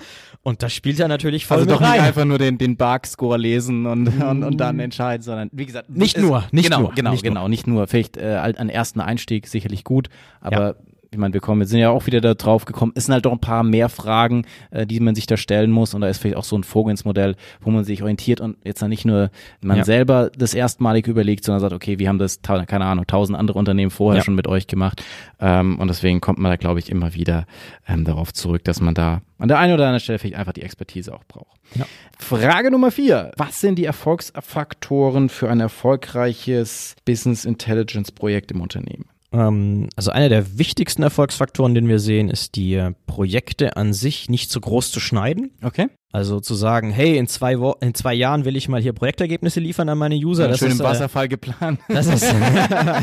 Und 0.47 0.63
das 0.63 0.71
spielt 0.71 0.97
ja 0.97 1.09
natürlich 1.09 1.45
voll 1.45 1.57
Also 1.57 1.69
doch 1.69 1.81
rein. 1.81 1.91
nicht 1.91 2.01
einfach 2.03 2.23
nur 2.23 2.37
den, 2.37 2.57
den 2.57 2.77
Bug-Score 2.77 3.37
lesen 3.37 3.85
und, 3.85 4.07
und, 4.21 4.43
und 4.45 4.57
dann 4.57 4.79
entscheiden, 4.79 5.21
sondern 5.21 5.49
wie 5.51 5.65
gesagt. 5.65 5.89
Nicht 5.89 6.17
nur, 6.17 6.45
nicht 6.51 6.67
genau, 6.69 6.79
nur. 6.83 6.93
Genau, 6.93 7.11
nicht 7.11 7.23
genau, 7.23 7.41
nur. 7.41 7.49
nicht 7.49 7.67
nur. 7.67 7.85
Vielleicht 7.87 8.15
äh, 8.15 8.53
an 8.55 8.69
ersten 8.69 9.01
Einstieg 9.01 9.45
sicherlich 9.47 9.83
gut, 9.83 10.07
aber 10.39 10.67
ja 10.69 10.75
ich 11.09 11.17
meine, 11.17 11.33
wir 11.33 11.41
kommen, 11.41 11.59
wir 11.61 11.67
sind 11.67 11.79
ja 11.79 11.89
auch 11.89 12.05
wieder 12.05 12.19
da 12.21 12.33
drauf 12.33 12.65
gekommen, 12.65 12.91
es 12.95 13.05
sind 13.05 13.13
halt 13.13 13.25
doch 13.25 13.31
ein 13.31 13.39
paar 13.39 13.63
mehr 13.63 13.87
Fragen, 13.89 14.45
äh, 14.71 14.85
die 14.85 14.99
man 14.99 15.15
sich 15.15 15.25
da 15.25 15.37
stellen 15.37 15.71
muss 15.71 15.93
und 15.93 16.01
da 16.01 16.07
ist 16.09 16.17
vielleicht 16.19 16.35
auch 16.37 16.43
so 16.43 16.57
ein 16.57 16.63
Vorgehensmodell, 16.63 17.35
wo 17.61 17.71
man 17.71 17.83
sich 17.85 18.01
orientiert 18.01 18.41
und 18.41 18.57
jetzt 18.65 18.81
dann 18.81 18.89
nicht 18.89 19.05
nur 19.05 19.29
man 19.61 19.77
Ja. 19.77 19.83
selber 19.85 20.29
das 20.37 20.53
erstmalig 20.53 21.07
überlegt, 21.07 21.43
sondern 21.45 21.61
sagt, 21.61 21.73
okay, 21.73 21.97
wir 21.99 22.09
haben 22.09 22.19
das, 22.19 22.41
keine 22.41 22.85
Ahnung, 22.85 23.07
tausend 23.07 23.37
andere 23.37 23.57
Unternehmen 23.57 23.91
vorher 23.91 24.19
Ja. 24.19 24.23
schon 24.25 24.35
mit 24.35 24.47
euch 24.47 24.67
gemacht 24.67 25.01
ähm, 25.39 25.79
und 25.79 25.87
deswegen 25.87 26.19
kommt 26.21 26.39
man 26.39 26.51
da, 26.51 26.55
glaube 26.57 26.79
ich, 26.79 26.89
immer 26.89 27.13
wieder 27.13 27.45
ähm, 27.87 28.03
darauf 28.03 28.33
zurück, 28.33 28.63
dass 28.65 28.81
man 28.81 28.93
da 28.93 29.21
an 29.39 29.47
der 29.47 29.59
einen 29.59 29.73
oder 29.73 29.83
anderen 29.85 29.99
Stelle 30.01 30.19
vielleicht 30.19 30.35
einfach 30.37 30.53
die 30.53 30.63
Expertise 30.63 31.13
auch 31.13 31.23
braucht. 31.27 31.57
Ja. 31.75 31.85
Frage 32.17 32.71
Nummer 32.71 32.91
vier. 32.91 33.31
Was 33.37 33.61
sind 33.61 33.75
die 33.77 33.85
Erfolgsfaktoren 33.85 35.29
für 35.29 35.49
ein 35.49 35.59
erfolgreiches 35.59 36.95
Business 37.05 37.45
Intelligence 37.45 38.11
Projekt 38.11 38.51
im 38.51 38.61
Unternehmen? 38.61 39.05
Ähm, 39.31 39.89
also 39.95 40.11
einer 40.11 40.29
der 40.29 40.57
wichtigsten 40.57 41.03
Erfolgsfaktoren, 41.03 41.75
den 41.75 41.87
wir 41.87 41.99
sehen, 41.99 42.29
ist 42.29 42.55
die 42.55 42.75
äh, 42.75 42.93
Projekte 43.05 43.75
an 43.75 43.93
sich 43.93 44.29
nicht 44.29 44.49
zu 44.49 44.61
groß 44.61 44.91
zu 44.91 44.99
schneiden. 44.99 45.51
Okay. 45.61 45.87
Also 46.13 46.39
zu 46.39 46.55
sagen, 46.55 46.91
hey, 46.91 47.17
in 47.17 47.27
zwei, 47.27 47.59
Wo 47.59 47.75
in 47.81 47.93
zwei 47.93 48.13
Jahren 48.13 48.45
will 48.45 48.55
ich 48.55 48.69
mal 48.69 48.81
hier 48.81 48.93
Projektergebnisse 48.93 49.59
liefern 49.59 49.89
an 49.89 49.97
meine 49.97 50.15
User. 50.15 50.47
das 50.47 50.59
schön 50.59 50.69
ist, 50.69 50.79
im 50.79 50.85
äh, 50.85 50.89
Wasserfall 50.89 51.27
geplant. 51.27 51.79
Das 51.89 52.07
ist, 52.07 52.33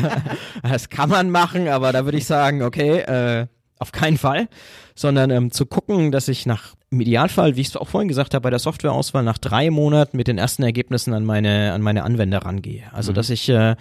das 0.63 0.89
kann 0.89 1.09
man 1.09 1.29
machen, 1.29 1.67
aber 1.67 1.91
da 1.91 2.05
würde 2.05 2.17
ich 2.17 2.25
sagen, 2.25 2.63
okay, 2.63 2.99
äh, 2.99 3.47
auf 3.77 3.91
keinen 3.91 4.17
Fall, 4.17 4.47
sondern 4.95 5.29
ähm, 5.29 5.51
zu 5.51 5.65
gucken, 5.65 6.11
dass 6.11 6.27
ich 6.27 6.45
nach 6.45 6.73
im 6.91 7.01
Idealfall, 7.01 7.55
wie 7.55 7.61
ich 7.61 7.67
es 7.67 7.75
auch 7.75 7.87
vorhin 7.87 8.07
gesagt 8.07 8.33
habe, 8.33 8.43
bei 8.43 8.49
der 8.49 8.59
Softwareauswahl 8.59 9.23
nach 9.23 9.37
drei 9.37 9.69
Monaten 9.69 10.15
mit 10.17 10.27
den 10.27 10.37
ersten 10.37 10.63
Ergebnissen 10.63 11.13
an 11.13 11.25
meine 11.25 11.73
an 11.73 11.81
meine 11.81 12.03
Anwender 12.03 12.39
rangehe. 12.39 12.83
Also 12.93 13.11
dass 13.11 13.29
ich 13.29 13.49
äh, 13.49 13.75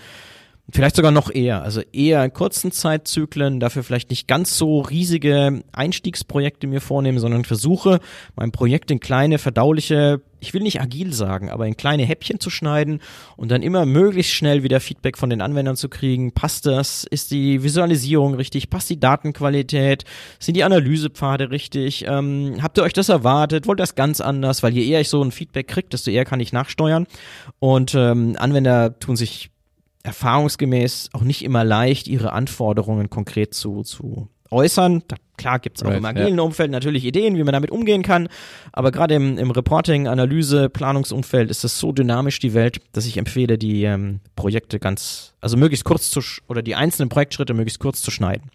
Vielleicht 0.70 0.96
sogar 0.96 1.10
noch 1.10 1.30
eher, 1.30 1.62
also 1.62 1.82
eher 1.92 2.24
in 2.24 2.32
kurzen 2.32 2.72
Zeitzyklen, 2.72 3.60
dafür 3.60 3.84
vielleicht 3.84 4.08
nicht 4.08 4.26
ganz 4.26 4.56
so 4.56 4.80
riesige 4.80 5.62
Einstiegsprojekte 5.72 6.66
mir 6.66 6.80
vornehmen, 6.80 7.18
sondern 7.18 7.44
versuche, 7.44 8.00
mein 8.34 8.50
Projekt 8.50 8.90
in 8.90 8.98
kleine, 8.98 9.38
verdauliche, 9.38 10.22
ich 10.40 10.54
will 10.54 10.62
nicht 10.62 10.80
agil 10.80 11.12
sagen, 11.12 11.50
aber 11.50 11.66
in 11.66 11.76
kleine 11.76 12.04
Häppchen 12.04 12.40
zu 12.40 12.48
schneiden 12.48 13.00
und 13.36 13.50
dann 13.50 13.62
immer 13.62 13.84
möglichst 13.84 14.32
schnell 14.32 14.62
wieder 14.62 14.80
Feedback 14.80 15.18
von 15.18 15.28
den 15.28 15.42
Anwendern 15.42 15.76
zu 15.76 15.90
kriegen. 15.90 16.32
Passt 16.32 16.64
das? 16.64 17.04
Ist 17.04 17.30
die 17.30 17.62
Visualisierung 17.62 18.34
richtig? 18.34 18.70
Passt 18.70 18.88
die 18.88 18.98
Datenqualität? 18.98 20.04
Sind 20.38 20.56
die 20.56 20.64
Analysepfade 20.64 21.50
richtig? 21.50 22.06
Ähm, 22.08 22.56
habt 22.62 22.78
ihr 22.78 22.84
euch 22.84 22.94
das 22.94 23.10
erwartet? 23.10 23.66
Wollt 23.66 23.80
ihr 23.80 23.82
das 23.82 23.96
ganz 23.96 24.22
anders? 24.22 24.62
Weil 24.62 24.72
je 24.72 24.88
eher 24.88 25.02
ich 25.02 25.10
so 25.10 25.22
ein 25.22 25.30
Feedback 25.30 25.68
kriege, 25.68 25.88
desto 25.88 26.10
eher 26.10 26.24
kann 26.24 26.40
ich 26.40 26.54
nachsteuern. 26.54 27.06
Und 27.58 27.94
ähm, 27.94 28.34
Anwender 28.38 28.98
tun 28.98 29.16
sich 29.16 29.50
erfahrungsgemäß 30.04 31.10
auch 31.12 31.22
nicht 31.22 31.42
immer 31.44 31.64
leicht, 31.64 32.06
ihre 32.06 32.32
Anforderungen 32.32 33.10
konkret 33.10 33.54
zu, 33.54 33.82
zu 33.82 34.28
äußern. 34.50 35.02
Da, 35.08 35.16
klar 35.36 35.58
gibt's 35.58 35.82
auch 35.82 35.88
Right, 35.88 35.98
im 35.98 36.04
agilen 36.04 36.38
Umfeld 36.40 36.70
natürlich 36.70 37.04
Ideen, 37.04 37.36
wie 37.36 37.42
man 37.42 37.52
damit 37.52 37.70
umgehen 37.70 38.02
kann, 38.02 38.28
aber 38.72 38.92
gerade 38.92 39.14
im, 39.14 39.38
im 39.38 39.50
Reporting, 39.50 40.06
Analyse, 40.06 40.68
Planungsumfeld 40.68 41.50
ist 41.50 41.64
es 41.64 41.78
so 41.78 41.90
dynamisch 41.90 42.38
die 42.38 42.54
Welt, 42.54 42.80
dass 42.92 43.06
ich 43.06 43.16
empfehle, 43.16 43.58
die 43.58 43.84
ähm, 43.84 44.20
Projekte 44.36 44.78
ganz, 44.78 45.34
also 45.40 45.56
möglichst 45.56 45.84
kurz 45.84 46.10
zu, 46.10 46.20
oder 46.46 46.62
die 46.62 46.74
einzelnen 46.74 47.08
Projektschritte 47.08 47.54
möglichst 47.54 47.80
kurz 47.80 48.02
zu 48.02 48.10
schneiden. 48.10 48.50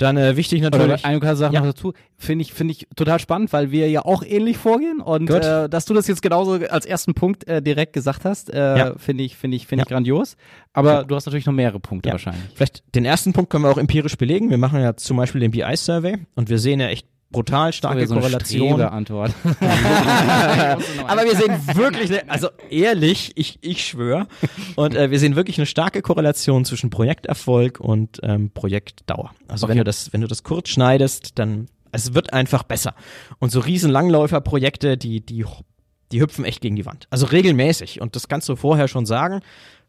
Dann 0.00 0.16
äh, 0.16 0.34
wichtig 0.36 0.62
natürlich. 0.62 1.04
eine 1.04 1.36
Sache 1.36 1.52
Ja. 1.52 1.60
noch 1.60 1.66
dazu, 1.66 1.92
finde 2.16 2.42
ich, 2.42 2.54
finde 2.54 2.72
ich 2.72 2.88
total 2.96 3.18
spannend, 3.20 3.52
weil 3.52 3.70
wir 3.70 3.88
ja 3.90 4.02
auch 4.04 4.22
ähnlich 4.22 4.56
vorgehen 4.56 5.00
und 5.00 5.28
äh, 5.28 5.68
dass 5.68 5.84
du 5.84 5.92
das 5.92 6.06
jetzt 6.06 6.22
genauso 6.22 6.52
als 6.54 6.86
ersten 6.86 7.12
Punkt 7.12 7.46
äh, 7.46 7.60
direkt 7.60 7.92
gesagt 7.92 8.24
hast, 8.24 8.50
äh, 8.52 8.78
Ja. 8.78 8.94
finde 8.98 9.24
ich, 9.24 9.36
finde 9.36 9.58
ich, 9.58 9.66
finde 9.66 9.82
ich 9.84 9.90
Ja. 9.90 9.94
grandios. 9.96 10.36
Aber 10.72 11.04
du 11.04 11.14
hast 11.14 11.26
natürlich 11.26 11.44
noch 11.44 11.52
mehrere 11.52 11.80
Punkte 11.80 12.10
wahrscheinlich. 12.10 12.42
Vielleicht 12.54 12.82
den 12.94 13.04
ersten 13.04 13.34
Punkt 13.34 13.50
können 13.50 13.64
wir 13.64 13.70
auch 13.70 13.76
empirisch 13.78 14.16
belegen. 14.16 14.48
Wir 14.48 14.56
machen 14.58 14.80
ja 14.80 14.96
zum 14.96 15.18
Beispiel 15.18 15.42
den 15.42 15.50
BI-Survey 15.50 16.16
und 16.34 16.48
wir 16.48 16.58
sehen 16.58 16.80
ja 16.80 16.88
echt 16.88 17.06
brutal 17.30 17.72
starke 17.72 18.06
so 18.06 18.14
eine 18.14 18.22
Korrelation. 18.22 18.80
Antwort. 18.80 19.32
Aber 21.06 21.24
wir 21.24 21.36
sehen 21.36 21.54
wirklich, 21.76 22.10
eine, 22.10 22.28
also 22.30 22.48
ehrlich, 22.70 23.32
ich, 23.36 23.58
ich 23.62 23.86
schwöre, 23.86 24.26
und 24.76 24.94
äh, 24.94 25.10
wir 25.10 25.18
sehen 25.18 25.36
wirklich 25.36 25.58
eine 25.58 25.66
starke 25.66 26.02
Korrelation 26.02 26.64
zwischen 26.64 26.90
Projekterfolg 26.90 27.80
und 27.80 28.18
ähm, 28.22 28.50
Projektdauer. 28.50 29.32
Also 29.48 29.68
wenn 29.68 29.72
Okay. 29.72 29.78
du 29.80 29.84
das, 29.84 30.12
wenn 30.12 30.20
du 30.20 30.26
das 30.26 30.42
kurz 30.42 30.68
schneidest, 30.68 31.38
dann 31.38 31.68
es 31.92 32.14
wird 32.14 32.32
einfach 32.32 32.62
besser. 32.62 32.94
Und 33.38 33.50
so 33.50 33.60
riesen 33.60 33.90
Langläuferprojekte, 33.90 34.96
die, 34.96 35.20
die, 35.20 35.44
die 36.12 36.20
hüpfen 36.20 36.44
echt 36.44 36.60
gegen 36.60 36.76
die 36.76 36.86
Wand. 36.86 37.06
Also 37.10 37.26
regelmäßig. 37.26 38.00
Und 38.00 38.14
das 38.16 38.28
kannst 38.28 38.48
du 38.48 38.56
vorher 38.56 38.86
schon 38.88 39.06
sagen, 39.06 39.40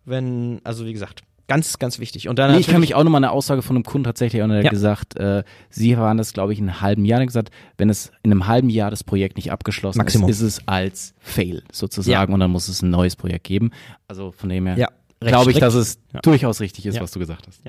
wenn, 0.06 0.62
also 0.64 0.86
wie 0.86 0.94
gesagt, 0.94 1.22
ganz, 1.52 1.80
ganz 1.80 2.00
wichtig. 2.00 2.30
Und 2.30 2.40
dann 2.40 2.52
Nee, 2.54 2.60
ich 2.60 2.68
kann 2.68 2.80
mich 2.80 2.96
auch 2.96 3.04
nochmal 3.04 3.20
eine 3.20 3.32
Aussage 3.32 3.62
von 3.62 3.76
einem 3.76 3.84
Kunden 3.84 4.06
tatsächlich 4.06 4.40
erinnern, 4.40 4.58
der 4.58 4.66
Ja. 4.66 4.70
gesagt, 4.72 5.18
äh, 5.18 5.44
sie 5.70 5.98
waren 5.98 6.18
das, 6.18 6.32
glaube 6.32 6.54
ich, 6.54 6.60
in 6.60 6.70
einem 6.70 6.80
halben 6.80 7.04
Jahr, 7.04 7.20
der 7.20 7.26
gesagt, 7.26 7.50
wenn 7.78 7.90
es 7.90 8.12
in 8.24 8.32
einem 8.32 8.48
halben 8.48 8.70
Jahr 8.70 8.90
das 8.90 9.04
Projekt 9.04 9.36
nicht 9.36 9.52
abgeschlossen 9.52 9.98
Maximum. 9.98 10.30
ist, 10.30 10.40
ist 10.40 10.60
es 10.60 10.68
als 10.68 11.14
Fail 11.20 11.64
sozusagen 11.74 12.34
und 12.34 12.40
dann 12.40 12.52
muss 12.52 12.70
es 12.70 12.82
ein 12.82 12.90
neues 12.90 13.18
Projekt 13.18 13.44
geben. 13.44 13.72
Also 14.08 14.32
von 14.32 14.48
dem 14.48 14.66
her 14.66 14.78
Ja, 14.78 14.88
glaube 15.20 15.52
ich, 15.52 15.60
dass 15.60 15.74
es 15.74 16.00
Ja. 16.14 16.22
durchaus 16.22 16.62
richtig 16.62 16.86
ist, 16.86 16.96
Ja. 16.96 17.02
was 17.02 17.12
du 17.12 17.20
gesagt 17.20 17.46
hast. 17.48 17.62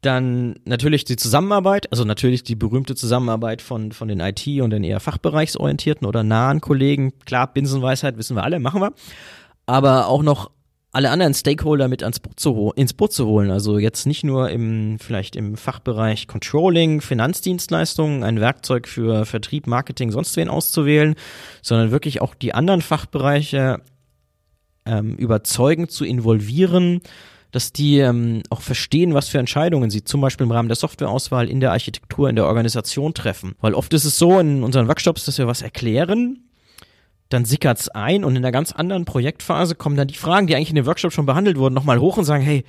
Dann 0.00 0.56
natürlich 0.64 1.04
die 1.04 1.16
Zusammenarbeit, 1.16 1.90
also 1.92 2.04
natürlich 2.04 2.42
die 2.42 2.56
berühmte 2.56 2.94
Zusammenarbeit 2.94 3.62
von, 3.62 3.92
von 3.92 4.08
den 4.08 4.18
IT- 4.20 4.60
und 4.60 4.70
den 4.70 4.84
eher 4.84 4.98
fachbereichsorientierten 5.00 6.06
oder 6.06 6.22
nahen 6.24 6.60
Kollegen. 6.60 7.12
Klar, 7.24 7.46
Binsenweisheit 7.54 8.18
wissen 8.18 8.36
wir 8.36 8.42
alle, 8.42 8.58
machen 8.58 8.82
wir. 8.82 8.92
Aber 9.66 10.08
auch 10.08 10.22
noch 10.22 10.50
alle 10.94 11.10
anderen 11.10 11.34
Stakeholder 11.34 11.88
mit 11.88 12.02
ans 12.02 12.20
Boot 12.20 12.38
zu, 12.38 12.72
ins 12.76 12.92
Boot 12.92 13.12
zu 13.12 13.26
holen. 13.26 13.50
Also 13.50 13.78
jetzt 13.78 14.06
nicht 14.06 14.24
nur 14.24 14.50
im, 14.50 14.98
vielleicht 14.98 15.36
im 15.36 15.56
Fachbereich 15.56 16.28
Controlling, 16.28 17.00
Finanzdienstleistungen, 17.00 18.22
ein 18.22 18.40
Werkzeug 18.40 18.86
für 18.86 19.26
Vertrieb, 19.26 19.66
Marketing, 19.66 20.12
sonst 20.12 20.36
wen 20.36 20.48
auszuwählen, 20.48 21.16
sondern 21.62 21.90
wirklich 21.90 22.20
auch 22.20 22.34
die 22.34 22.54
anderen 22.54 22.80
Fachbereiche 22.80 23.80
ähm, 24.86 25.16
überzeugend 25.16 25.90
zu 25.90 26.04
involvieren, 26.04 27.00
dass 27.50 27.72
die 27.72 27.98
ähm, 27.98 28.42
auch 28.50 28.60
verstehen, 28.60 29.14
was 29.14 29.28
für 29.28 29.38
Entscheidungen 29.38 29.90
sie 29.90 30.04
zum 30.04 30.20
Beispiel 30.20 30.44
im 30.44 30.50
Rahmen 30.52 30.68
der 30.68 30.76
Softwareauswahl 30.76 31.48
in 31.48 31.60
der 31.60 31.72
Architektur, 31.72 32.28
in 32.28 32.36
der 32.36 32.46
Organisation 32.46 33.14
treffen. 33.14 33.54
Weil 33.60 33.74
oft 33.74 33.92
ist 33.94 34.04
es 34.04 34.18
so 34.18 34.38
in 34.38 34.62
unseren 34.62 34.88
Workshops, 34.88 35.24
dass 35.24 35.38
wir 35.38 35.46
was 35.46 35.62
erklären, 35.62 36.44
dann 37.34 37.44
sickert's 37.44 37.88
ein 37.88 38.24
und 38.24 38.36
in 38.36 38.44
einer 38.44 38.52
ganz 38.52 38.72
anderen 38.72 39.04
Projektphase 39.04 39.74
kommen 39.74 39.96
dann 39.96 40.08
die 40.08 40.14
Fragen, 40.14 40.46
die 40.46 40.56
eigentlich 40.56 40.70
in 40.70 40.76
dem 40.76 40.86
Workshop 40.86 41.12
schon 41.12 41.26
behandelt 41.26 41.58
wurden, 41.58 41.74
nochmal 41.74 42.00
hoch 42.00 42.16
und 42.16 42.24
sagen, 42.24 42.42
hey, 42.42 42.64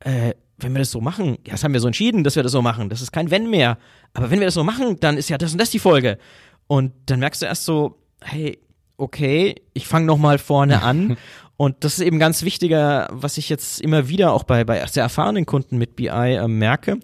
äh, 0.00 0.34
wenn 0.58 0.72
wir 0.72 0.80
das 0.80 0.90
so 0.90 1.00
machen, 1.00 1.38
ja, 1.46 1.52
das 1.52 1.64
haben 1.64 1.72
wir 1.72 1.80
so 1.80 1.86
entschieden, 1.86 2.24
dass 2.24 2.36
wir 2.36 2.42
das 2.42 2.52
so 2.52 2.62
machen, 2.62 2.88
das 2.88 3.00
ist 3.00 3.12
kein 3.12 3.30
Wenn 3.30 3.48
mehr. 3.50 3.78
Aber 4.12 4.30
wenn 4.30 4.40
wir 4.40 4.46
das 4.46 4.54
so 4.54 4.64
machen, 4.64 4.98
dann 5.00 5.16
ist 5.16 5.28
ja 5.28 5.38
das 5.38 5.52
und 5.52 5.58
das 5.58 5.70
die 5.70 5.78
Folge. 5.78 6.18
Und 6.66 6.92
dann 7.06 7.20
merkst 7.20 7.42
du 7.42 7.46
erst 7.46 7.64
so, 7.64 7.98
hey, 8.22 8.58
okay, 8.96 9.54
ich 9.72 9.86
fange 9.86 10.06
nochmal 10.06 10.38
vorne 10.38 10.82
an. 10.82 11.16
Und 11.60 11.74
das 11.80 11.94
ist 11.98 12.04
eben 12.06 12.20
ganz 12.20 12.44
wichtiger, 12.44 13.08
was 13.10 13.36
ich 13.36 13.48
jetzt 13.48 13.80
immer 13.80 14.08
wieder 14.08 14.32
auch 14.32 14.44
bei, 14.44 14.62
bei 14.62 14.86
sehr 14.86 15.02
erfahrenen 15.02 15.44
Kunden 15.44 15.76
mit 15.76 15.96
BI 15.96 16.06
äh, 16.06 16.46
merke, 16.46 16.98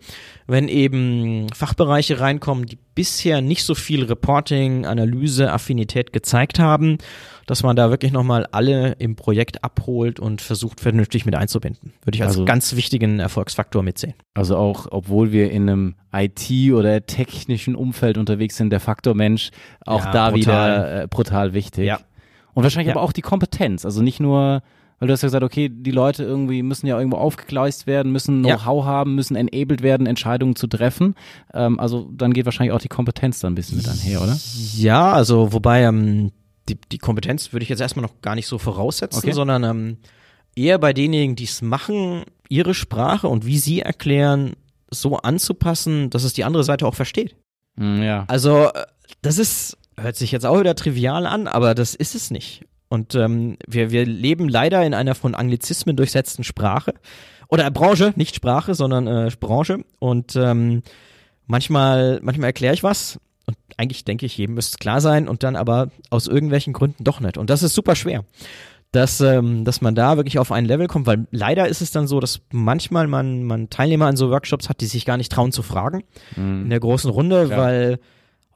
wenn 0.46 0.68
eben 0.68 1.48
Fachbereiche 1.52 2.20
reinkommen, 2.20 2.64
die 2.64 2.78
bisher 2.94 3.40
nicht 3.40 3.64
so 3.64 3.74
viel 3.74 4.04
Reporting, 4.04 4.86
Analyse, 4.86 5.52
Affinität 5.52 6.12
gezeigt 6.12 6.60
haben, 6.60 6.98
dass 7.46 7.64
man 7.64 7.74
da 7.74 7.90
wirklich 7.90 8.12
nochmal 8.12 8.46
alle 8.52 8.92
im 9.00 9.16
Projekt 9.16 9.64
abholt 9.64 10.20
und 10.20 10.40
versucht 10.40 10.80
vernünftig 10.80 11.26
mit 11.26 11.34
einzubinden. 11.34 11.92
Würde 12.04 12.14
ich 12.14 12.22
als 12.22 12.34
Also- 12.34 12.44
ganz 12.44 12.76
wichtigen 12.76 13.18
Erfolgsfaktor 13.18 13.82
mitsehen. 13.82 14.14
Also 14.34 14.56
auch, 14.56 14.86
obwohl 14.88 15.32
wir 15.32 15.50
in 15.50 15.68
einem 15.68 15.94
IT- 16.12 16.72
oder 16.72 17.04
technischen 17.04 17.74
Umfeld 17.74 18.18
unterwegs 18.18 18.56
sind, 18.56 18.70
der 18.70 18.78
Faktor 18.78 19.16
Mensch 19.16 19.50
auch 19.84 20.04
Ja, 20.04 20.12
da 20.12 20.30
brutal. 20.30 20.36
wieder 20.36 21.02
äh, 21.02 21.06
brutal 21.08 21.54
wichtig. 21.54 21.86
Ja. 21.86 21.98
Und 22.54 22.62
wahrscheinlich 22.62 22.88
Ja. 22.88 22.94
aber 22.94 23.02
auch 23.02 23.12
die 23.12 23.22
Kompetenz. 23.22 23.84
Also 23.84 24.02
nicht 24.02 24.20
nur, 24.20 24.62
weil 24.98 25.08
du 25.08 25.12
hast 25.12 25.22
ja 25.22 25.26
gesagt, 25.26 25.42
okay, 25.44 25.68
die 25.68 25.90
Leute 25.90 26.22
irgendwie 26.22 26.62
müssen 26.62 26.86
ja 26.86 26.96
irgendwo 26.98 27.16
aufgegleist 27.18 27.86
werden, 27.86 28.12
müssen 28.12 28.44
Ja. 28.44 28.56
Know-how 28.56 28.84
haben, 28.84 29.14
müssen 29.14 29.36
enabled 29.36 29.82
werden, 29.82 30.06
Entscheidungen 30.06 30.56
zu 30.56 30.66
treffen. 30.66 31.14
Ähm, 31.52 31.78
also 31.80 32.08
dann 32.12 32.32
geht 32.32 32.44
wahrscheinlich 32.44 32.72
auch 32.72 32.80
die 32.80 32.88
Kompetenz 32.88 33.40
dann 33.40 33.52
ein 33.52 33.56
bisschen 33.56 33.76
mit 33.78 33.88
einher, 33.88 34.22
oder? 34.22 34.36
Ja, 34.76 35.12
also 35.12 35.52
wobei 35.52 35.82
ähm, 35.82 36.30
die, 36.68 36.78
die 36.92 36.98
Kompetenz 36.98 37.52
würde 37.52 37.64
ich 37.64 37.68
jetzt 37.68 37.80
erstmal 37.80 38.04
noch 38.04 38.20
gar 38.22 38.34
nicht 38.36 38.46
so 38.46 38.58
voraussetzen, 38.58 39.18
Okay. 39.18 39.32
sondern 39.32 39.64
ähm, 39.64 39.96
eher 40.56 40.78
bei 40.78 40.92
denjenigen, 40.92 41.36
die 41.36 41.44
es 41.44 41.60
machen, 41.60 42.22
ihre 42.48 42.72
Sprache 42.74 43.26
und 43.28 43.44
wie 43.44 43.58
sie 43.58 43.80
erklären, 43.80 44.52
so 44.90 45.16
anzupassen, 45.16 46.08
dass 46.10 46.22
es 46.22 46.34
die 46.34 46.44
andere 46.44 46.62
Seite 46.62 46.86
auch 46.86 46.94
versteht. 46.94 47.34
Mm, 47.76 48.00
ja. 48.02 48.24
Also 48.28 48.68
äh, 48.68 48.84
das 49.22 49.38
ist, 49.38 49.76
hört 49.98 50.16
sich 50.16 50.32
jetzt 50.32 50.46
auch 50.46 50.58
wieder 50.60 50.74
trivial 50.74 51.26
an, 51.26 51.46
aber 51.46 51.74
das 51.74 51.94
ist 51.94 52.14
es 52.14 52.30
nicht. 52.30 52.64
Und 52.88 53.14
ähm, 53.14 53.56
wir, 53.66 53.90
wir 53.90 54.06
leben 54.06 54.48
leider 54.48 54.84
in 54.84 54.94
einer 54.94 55.14
von 55.14 55.34
Anglizismen 55.34 55.96
durchsetzten 55.96 56.44
Sprache. 56.44 56.94
Oder 57.48 57.70
Branche, 57.70 58.12
nicht 58.16 58.34
Sprache, 58.36 58.74
sondern 58.74 59.06
äh, 59.06 59.30
Branche. 59.38 59.84
Und 59.98 60.36
ähm, 60.36 60.82
manchmal, 61.46 62.20
manchmal 62.22 62.48
erkläre 62.48 62.74
ich 62.74 62.82
was 62.82 63.18
und 63.46 63.56
eigentlich 63.76 64.04
denke 64.04 64.26
ich, 64.26 64.36
jedem 64.38 64.54
müsste 64.54 64.74
es 64.74 64.78
klar 64.78 65.00
sein 65.00 65.28
und 65.28 65.42
dann 65.42 65.56
aber 65.56 65.88
aus 66.10 66.26
irgendwelchen 66.26 66.72
Gründen 66.72 67.04
doch 67.04 67.20
nicht. 67.20 67.36
Und 67.36 67.50
das 67.50 67.62
ist 67.62 67.74
super 67.74 67.94
schwer. 67.96 68.24
dass, 68.92 69.20
ähm, 69.20 69.64
dass 69.64 69.80
man 69.80 69.96
da 69.96 70.16
wirklich 70.16 70.38
auf 70.38 70.52
ein 70.52 70.64
Level 70.64 70.86
kommt, 70.86 71.06
weil 71.06 71.26
leider 71.32 71.66
ist 71.66 71.82
es 71.82 71.90
dann 71.90 72.06
so, 72.06 72.20
dass 72.20 72.40
manchmal 72.52 73.08
man, 73.08 73.42
man 73.42 73.68
Teilnehmer 73.68 74.06
an 74.06 74.16
so 74.16 74.30
Workshops 74.30 74.68
hat, 74.68 74.80
die 74.80 74.86
sich 74.86 75.04
gar 75.04 75.16
nicht 75.16 75.32
trauen 75.32 75.50
zu 75.50 75.62
fragen 75.64 76.04
in 76.64 76.70
der 76.70 76.78
großen 76.78 77.10
Runde, 77.10 77.46
Klar. 77.46 77.58
weil, 77.58 77.98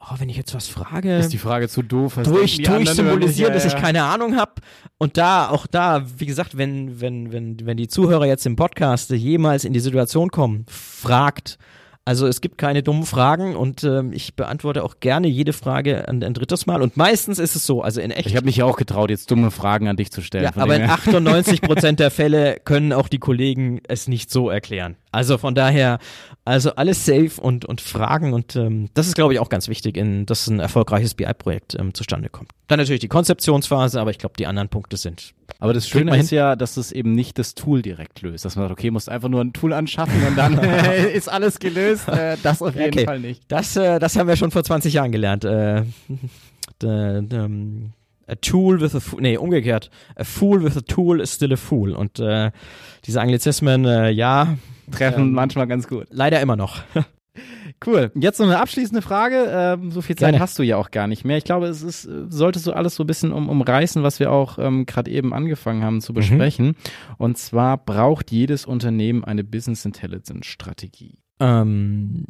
oh, 0.01 0.15
wenn 0.17 0.29
ich 0.29 0.37
jetzt 0.37 0.53
was 0.53 0.67
frage, 0.67 1.17
Ist 1.17 1.33
die 1.33 1.37
Frage 1.37 1.69
zu 1.69 1.81
doof? 1.81 2.19
durch, 2.23 2.61
durch 2.61 2.89
symbolisiert, 2.89 3.49
Ja, 3.49 3.53
dass 3.53 3.65
ich 3.65 3.75
keine 3.75 4.03
Ahnung 4.03 4.35
habe. 4.37 4.53
Und 4.97 5.17
da, 5.17 5.49
auch 5.49 5.67
da, 5.67 6.05
wie 6.17 6.25
gesagt, 6.25 6.57
wenn, 6.57 6.99
wenn, 7.01 7.31
wenn, 7.31 7.57
wenn 7.65 7.77
die 7.77 7.87
Zuhörer 7.87 8.25
jetzt 8.25 8.45
im 8.45 8.55
Podcast 8.55 9.09
jemals 9.11 9.65
in 9.65 9.73
die 9.73 9.79
Situation 9.79 10.29
kommen, 10.29 10.65
fragt. 10.69 11.57
Also 12.05 12.25
es 12.25 12.41
gibt 12.41 12.57
keine 12.57 12.81
dummen 12.81 13.05
Fragen 13.05 13.55
und 13.55 13.83
ähm, 13.83 14.13
ich 14.13 14.33
beantworte 14.35 14.83
auch 14.83 14.99
gerne 14.99 15.27
jede 15.27 15.53
Frage 15.53 16.07
ein, 16.07 16.23
ein 16.23 16.33
drittes 16.33 16.65
Mal. 16.65 16.81
Und 16.81 16.97
meistens 16.97 17.37
ist 17.37 17.55
es 17.55 17.67
so, 17.67 17.83
also 17.83 18.01
in 18.01 18.09
echt. 18.09 18.25
Ich 18.25 18.35
habe 18.35 18.47
mich 18.47 18.57
ja 18.57 18.65
auch 18.65 18.77
getraut, 18.77 19.11
jetzt 19.11 19.29
dumme 19.29 19.51
Fragen 19.51 19.87
an 19.87 19.95
dich 19.95 20.11
zu 20.11 20.21
stellen. 20.21 20.45
ja, 20.45 20.51
aber 20.55 20.75
in 20.75 20.81
her. 20.81 20.93
98 20.93 21.61
Prozent 21.61 21.99
der 21.99 22.09
Fälle 22.19 22.59
können 22.65 22.93
auch 22.93 23.09
die 23.09 23.19
Kollegen 23.19 23.81
es 23.87 24.07
nicht 24.07 24.31
so 24.31 24.49
erklären. 24.49 24.95
Also 25.11 25.37
von 25.37 25.55
daher, 25.55 25.99
also 26.45 26.71
alles 26.75 27.05
safe 27.05 27.41
und, 27.41 27.65
und 27.65 27.81
Fragen 27.81 28.33
und 28.33 28.55
ähm, 28.55 28.89
das 28.93 29.07
ist, 29.07 29.15
glaube 29.15 29.33
ich, 29.33 29.39
auch 29.39 29.49
ganz 29.49 29.67
wichtig, 29.67 29.97
in, 29.97 30.25
dass 30.25 30.47
ein 30.47 30.59
erfolgreiches 30.59 31.15
BI-Projekt 31.15 31.75
ähm, 31.79 31.93
zustande 31.93 32.29
kommt. 32.29 32.51
Dann 32.67 32.77
natürlich 32.79 32.99
die 32.99 33.07
Konzeptionsphase, 33.07 33.99
aber 33.99 34.11
ich 34.11 34.19
glaube, 34.19 34.35
die 34.37 34.45
anderen 34.45 34.69
Punkte 34.69 34.97
sind. 34.97 35.33
Aber 35.59 35.73
das 35.73 35.89
Schöne 35.89 36.15
ist 36.17 36.29
ja, 36.31 36.55
dass 36.55 36.77
es 36.77 36.91
eben 36.91 37.13
nicht 37.13 37.39
das 37.39 37.55
Tool 37.55 37.81
direkt 37.81 38.21
löst. 38.21 38.45
Dass 38.45 38.55
man 38.55 38.65
sagt, 38.65 38.79
okay, 38.79 38.91
musst 38.91 39.09
einfach 39.09 39.29
nur 39.29 39.41
ein 39.41 39.51
Tool 39.51 39.73
anschaffen 39.73 40.25
und 40.27 40.37
dann 40.37 40.57
ist 41.13 41.27
alles 41.27 41.59
gelöst. 41.59 42.07
Äh, 42.07 42.37
das 42.43 42.61
auf 42.61 42.75
jeden 42.75 42.93
Okay. 42.93 43.05
Fall 43.05 43.19
nicht. 43.19 43.43
Das, 43.47 43.75
äh, 43.75 43.99
das 43.99 44.15
haben 44.15 44.27
wir 44.27 44.35
schon 44.35 44.51
vor 44.51 44.63
20 44.63 44.93
Jahren 44.93 45.11
gelernt. 45.11 45.43
Äh, 45.43 45.83
um, 46.83 47.93
a 48.29 48.35
tool 48.35 48.79
with 48.79 48.95
a 48.95 48.99
fool, 48.99 49.21
nee, 49.21 49.37
umgekehrt. 49.37 49.89
A 50.15 50.23
fool 50.23 50.63
with 50.63 50.77
a 50.77 50.81
tool 50.81 51.19
is 51.19 51.33
still 51.33 51.53
a 51.53 51.57
fool. 51.57 51.93
Und 51.93 52.19
äh, 52.19 52.51
diese 53.05 53.21
Anglizismen, 53.21 53.85
äh, 53.85 54.09
ja, 54.11 54.57
Treffen 54.91 55.23
Ähm, 55.23 55.31
manchmal 55.33 55.67
ganz 55.67 55.87
gut. 55.87 56.07
leider 56.09 56.39
immer 56.41 56.55
noch. 56.55 56.81
Cool. 57.85 58.11
Jetzt 58.15 58.39
noch 58.39 58.47
eine 58.47 58.59
abschließende 58.59 59.01
Frage. 59.01 59.45
Ähm, 59.49 59.91
so 59.91 60.01
viel 60.01 60.17
Zeit 60.17 60.31
Gerne. 60.31 60.39
hast 60.41 60.59
du 60.59 60.63
ja 60.63 60.75
auch 60.75 60.91
gar 60.91 61.07
nicht 61.07 61.23
mehr. 61.23 61.37
Ich 61.37 61.45
glaube, 61.45 61.67
es 61.67 61.81
ist, 61.81 62.05
äh, 62.05 62.25
solltest 62.27 62.67
du 62.67 62.73
alles 62.73 62.95
so 62.95 63.03
ein 63.03 63.07
bisschen 63.07 63.31
um, 63.31 63.47
umreißen, 63.47 64.03
was 64.03 64.19
wir 64.19 64.31
auch 64.31 64.57
ähm, 64.59 64.85
gerade 64.85 65.09
eben 65.09 65.33
angefangen 65.33 65.83
haben 65.83 66.01
zu 66.01 66.13
besprechen. 66.13 66.75
Und 67.17 67.37
zwar 67.37 67.77
braucht 67.77 68.31
jedes 68.31 68.65
Unternehmen 68.65 69.23
eine 69.23 69.45
Business 69.45 69.85
Intelligence 69.85 70.45
Strategie. 70.47 71.19
Ähm, 71.39 72.25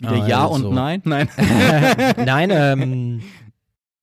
Wieder 0.00 0.26
ja 0.26 0.48
also. 0.48 0.68
und 0.68 0.74
nein? 0.74 1.02
Nein. 1.04 1.28
Nein, 2.24 2.50
ähm, 2.52 3.22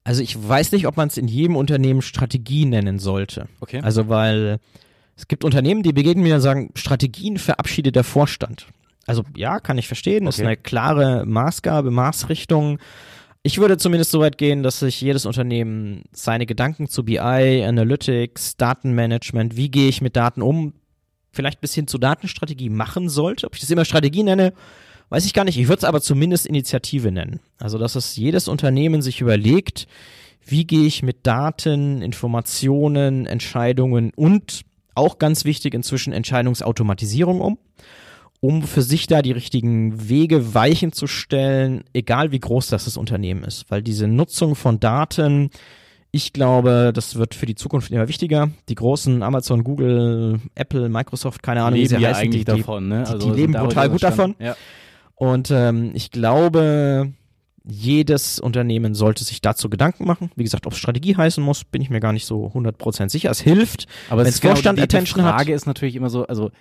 also 0.05 0.21
ich 0.21 0.41
weiß 0.41 0.71
nicht, 0.71 0.87
ob 0.87 0.95
man 0.95 1.09
es 1.09 1.17
in 1.17 1.27
jedem 1.27 1.57
Unternehmen 1.57 2.01
Strategie 2.01 2.65
nennen 2.65 2.99
sollte. 2.99 3.47
Okay. 3.59 3.81
Also 3.81 4.07
weil 4.07 4.59
es 5.17 5.27
gibt 5.27 5.43
Unternehmen, 5.43 5.83
die 5.83 5.93
begegnen 5.93 6.23
mir 6.23 6.35
und 6.35 6.41
sagen, 6.41 6.69
Strategien 6.75 7.37
verabschiedet 7.37 7.95
der 7.95 8.03
Vorstand. 8.03 8.67
Also 9.07 9.23
ja, 9.35 9.59
kann 9.59 9.77
ich 9.77 9.87
verstehen, 9.87 10.27
ist 10.27 10.39
Okay. 10.39 10.47
eine 10.47 10.57
klare 10.57 11.25
Maßgabe, 11.25 11.91
Maßrichtung. 11.91 12.79
Ich 13.43 13.57
würde 13.57 13.77
zumindest 13.77 14.11
so 14.11 14.19
weit 14.19 14.37
gehen, 14.37 14.63
dass 14.63 14.79
sich 14.79 14.99
jedes 15.01 15.25
Unternehmen 15.25 16.03
seine 16.11 16.45
Gedanken 16.45 16.87
zu 16.87 17.03
BI, 17.03 17.19
Analytics, 17.19 18.57
Datenmanagement, 18.57 19.55
wie 19.55 19.69
gehe 19.69 19.89
ich 19.89 20.01
mit 20.01 20.15
Daten 20.15 20.41
um, 20.41 20.73
vielleicht 21.31 21.61
bis 21.61 21.73
hin 21.73 21.87
zur 21.87 21.99
Datenstrategie 21.99 22.69
machen 22.69 23.09
sollte. 23.09 23.45
Ob 23.45 23.55
ich 23.55 23.61
das 23.61 23.69
immer 23.69 23.85
Strategie 23.85 24.23
nenne, 24.23 24.53
weiß 25.09 25.25
ich 25.25 25.33
gar 25.33 25.43
nicht. 25.43 25.57
Ich 25.57 25.67
würde 25.67 25.79
es 25.79 25.83
aber 25.83 26.01
zumindest 26.01 26.45
Initiative 26.45 27.11
nennen. 27.11 27.39
Also, 27.59 27.77
dass 27.77 27.95
es 27.95 28.15
jedes 28.15 28.47
Unternehmen 28.47 29.01
sich 29.01 29.21
überlegt, 29.21 29.87
wie 30.45 30.65
gehe 30.65 30.85
ich 30.85 31.03
mit 31.03 31.25
Daten, 31.25 32.01
Informationen, 32.01 33.25
Entscheidungen 33.25 34.11
und 34.15 34.61
auch 34.93 35.19
ganz 35.19 35.45
wichtig 35.45 35.73
inzwischen 35.73 36.13
Entscheidungsautomatisierung 36.13 37.41
um, 37.41 37.57
um 38.39 38.63
für 38.63 38.81
sich 38.81 39.07
da 39.07 39.21
die 39.21 39.31
richtigen 39.31 40.07
Wege, 40.09 40.53
Weichen 40.53 40.91
zu 40.91 41.07
stellen, 41.07 41.83
egal 41.93 42.31
wie 42.31 42.39
groß 42.39 42.67
das, 42.67 42.85
das 42.85 42.95
Unternehmen 42.97 43.43
ist. 43.43 43.65
Weil 43.69 43.81
diese 43.81 44.07
Nutzung 44.07 44.55
von 44.55 44.79
Daten, 44.79 45.49
ich 46.11 46.31
glaube, 46.31 46.91
das 46.93 47.15
wird 47.15 47.35
für 47.35 47.45
die 47.45 47.55
Zukunft 47.55 47.91
immer 47.91 48.07
wichtiger. 48.07 48.49
Die 48.69 48.75
großen 48.75 49.23
Amazon, 49.23 49.63
Google, 49.63 50.39
Apple, 50.53 50.87
Microsoft, 50.89 51.43
keine 51.43 51.63
Ahnung, 51.63 51.79
wie 51.79 51.83
leben 51.83 51.95
sie 51.97 52.01
ja 52.01 52.09
heißen, 52.09 52.23
eigentlich 52.23 52.45
die, 52.45 52.51
die, 52.51 52.59
davon, 52.59 52.87
ne? 52.87 53.03
die 53.21 53.29
leben 53.31 53.53
sind 53.53 53.61
brutal 53.61 53.69
darüber 53.69 53.89
gut 53.89 54.03
davon. 54.03 54.35
Ja. 54.39 54.55
Und 55.15 55.49
ähm, 55.51 55.91
ich 55.93 56.11
glaube, 56.11 57.13
jedes 57.67 58.39
Unternehmen 58.39 58.93
sollte 58.93 59.23
sich 59.23 59.41
dazu 59.41 59.69
Gedanken 59.69 60.05
machen. 60.05 60.31
Wie 60.35 60.43
gesagt, 60.43 60.67
ob 60.67 60.73
es 60.73 60.79
Strategie 60.79 61.15
heißen 61.15 61.43
muss, 61.43 61.63
bin 61.63 61.81
ich 61.81 61.89
mir 61.89 61.99
gar 61.99 62.13
nicht 62.13 62.25
so 62.25 62.47
100% 62.47 63.09
sicher. 63.09 63.31
Es 63.31 63.41
hilft. 63.41 63.87
Aber 64.09 64.21
es 64.21 64.25
Wenn's 64.25 64.35
ist 64.35 64.41
genau 64.41 64.53
Vorstand 64.53 64.77
die, 64.77 64.83
Attention 64.83 65.21
die 65.21 65.25
hat. 65.25 65.35
Frage 65.35 65.53
ist 65.53 65.65
natürlich 65.65 65.95
immer 65.95 66.09
so, 66.09 66.27
also 66.27 66.51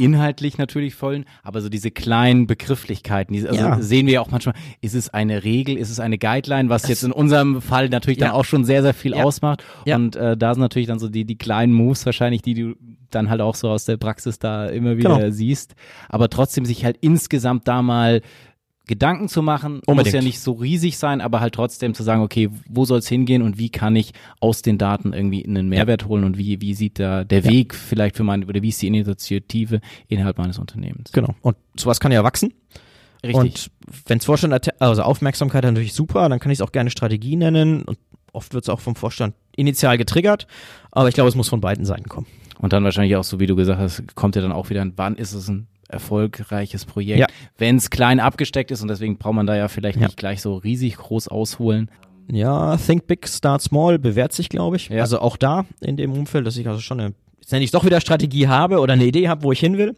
inhaltlich 0.00 0.58
natürlich 0.58 0.94
vollen, 0.94 1.24
aber 1.42 1.60
so 1.60 1.68
diese 1.68 1.90
kleinen 1.90 2.46
Begrifflichkeiten, 2.46 3.34
die, 3.34 3.46
also 3.46 3.60
Ja. 3.60 3.80
sehen 3.80 4.06
wir 4.06 4.14
ja 4.14 4.20
auch 4.20 4.30
manchmal, 4.30 4.54
ist 4.80 4.94
es 4.94 5.08
eine 5.10 5.44
Regel, 5.44 5.76
ist 5.76 5.90
es 5.90 6.00
eine 6.00 6.18
Guideline, 6.18 6.68
was 6.68 6.88
jetzt 6.88 7.02
in 7.04 7.12
unserem 7.12 7.60
Fall 7.62 7.88
natürlich 7.88 8.18
dann 8.18 8.28
Ja. 8.28 8.34
auch 8.34 8.44
schon 8.44 8.64
sehr, 8.64 8.82
sehr 8.82 8.94
viel 8.94 9.12
Ja. 9.14 9.24
ausmacht. 9.24 9.62
Und 9.86 10.16
äh, 10.16 10.36
da 10.36 10.54
sind 10.54 10.60
natürlich 10.62 10.88
dann 10.88 10.98
so 10.98 11.08
die, 11.08 11.24
die 11.24 11.36
kleinen 11.36 11.72
Moves 11.72 12.04
wahrscheinlich, 12.06 12.42
die 12.42 12.54
du 12.54 12.74
dann 13.10 13.28
halt 13.28 13.40
auch 13.40 13.56
so 13.56 13.68
aus 13.68 13.84
der 13.86 13.96
Praxis 13.96 14.38
da 14.38 14.66
immer 14.66 14.96
wieder 14.96 15.18
Genau. 15.18 15.30
siehst. 15.30 15.74
Aber 16.08 16.28
trotzdem 16.30 16.64
sich 16.64 16.84
halt 16.84 16.96
insgesamt 17.00 17.66
da 17.66 17.82
mal 17.82 18.22
Gedanken 18.86 19.28
zu 19.28 19.40
machen, 19.42 19.74
muss 19.74 19.82
Unbedingt. 19.86 20.14
ja 20.14 20.22
nicht 20.22 20.40
so 20.40 20.52
riesig 20.52 20.98
sein, 20.98 21.20
aber 21.20 21.40
halt 21.40 21.54
trotzdem 21.54 21.94
zu 21.94 22.02
sagen, 22.02 22.22
okay, 22.22 22.50
wo 22.68 22.84
soll 22.84 22.98
es 22.98 23.06
hingehen 23.08 23.42
und 23.42 23.56
wie 23.56 23.68
kann 23.70 23.94
ich 23.94 24.12
aus 24.40 24.62
den 24.62 24.78
Daten 24.78 25.12
irgendwie 25.12 25.44
einen 25.46 25.68
Mehrwert 25.68 26.06
holen 26.06 26.24
und 26.24 26.38
wie, 26.38 26.60
wie 26.60 26.74
sieht 26.74 26.98
da 26.98 27.22
der 27.24 27.40
Ja. 27.42 27.50
Weg 27.50 27.74
vielleicht 27.74 28.16
für 28.16 28.24
mein, 28.24 28.44
oder 28.44 28.62
wie 28.62 28.70
ist 28.70 28.82
die 28.82 28.88
Initiative 28.88 29.80
innerhalb 30.08 30.38
meines 30.38 30.58
Unternehmens? 30.58 31.12
Genau. 31.12 31.34
Und 31.42 31.56
sowas 31.76 32.00
kann 32.00 32.10
ja 32.10 32.24
wachsen. 32.24 32.52
Und 33.32 33.70
wenns 34.06 34.24
Vorstand, 34.24 34.54
atte- 34.54 34.74
also 34.80 35.02
Aufmerksamkeit 35.02 35.62
natürlich 35.62 35.92
super, 35.92 36.28
dann 36.28 36.40
kann 36.40 36.50
ich 36.50 36.58
es 36.58 36.62
auch 36.62 36.72
gerne 36.72 36.90
Strategie 36.90 37.36
nennen. 37.36 37.82
Und 37.82 37.98
oft 38.32 38.54
wird 38.54 38.64
es 38.64 38.68
auch 38.70 38.80
vom 38.80 38.96
Vorstand 38.96 39.34
initial 39.56 39.98
getriggert. 39.98 40.46
Aber 40.90 41.08
ich 41.08 41.14
glaube, 41.14 41.28
es 41.28 41.34
muss 41.36 41.48
von 41.48 41.60
beiden 41.60 41.84
Seiten 41.84 42.08
kommen. 42.08 42.26
Und 42.58 42.72
dann 42.72 42.82
wahrscheinlich 42.82 43.14
auch 43.16 43.24
so, 43.24 43.38
wie 43.38 43.46
du 43.46 43.56
gesagt 43.56 43.78
hast, 43.78 44.16
kommt 44.16 44.36
ja 44.36 44.42
dann 44.42 44.52
auch 44.52 44.70
wieder, 44.70 44.84
wann 44.96 45.16
ist 45.16 45.32
es 45.34 45.48
ein 45.48 45.66
erfolgreiches 45.92 46.84
Projekt, 46.84 47.20
Ja. 47.20 47.26
wenn 47.58 47.76
es 47.76 47.90
klein 47.90 48.20
abgesteckt 48.20 48.70
ist 48.70 48.82
und 48.82 48.88
deswegen 48.88 49.18
braucht 49.18 49.34
man 49.34 49.46
da 49.46 49.56
ja 49.56 49.68
vielleicht 49.68 49.98
Ja. 49.98 50.06
nicht 50.06 50.16
gleich 50.16 50.40
so 50.42 50.54
riesig 50.56 50.96
groß 50.96 51.28
ausholen. 51.28 51.90
Ja, 52.30 52.76
Think 52.76 53.06
Big, 53.06 53.26
Start 53.28 53.60
Small 53.62 53.98
bewährt 53.98 54.32
sich, 54.32 54.48
glaube 54.48 54.76
ich. 54.76 54.88
Ja. 54.88 55.00
Also 55.02 55.20
auch 55.20 55.36
da 55.36 55.64
in 55.80 55.96
dem 55.96 56.12
Umfeld, 56.12 56.46
dass 56.46 56.56
ich 56.56 56.68
also 56.68 56.80
schon 56.80 57.00
eine, 57.00 57.14
jetzt 57.40 57.50
nenne 57.50 57.64
ich 57.64 57.72
doch 57.72 57.84
wieder 57.84 58.00
Strategie 58.00 58.46
habe 58.48 58.78
oder 58.78 58.92
eine 58.92 59.04
Idee 59.04 59.28
habe, 59.28 59.42
wo 59.42 59.52
ich 59.52 59.58
hin 59.60 59.76
will. 59.78 59.96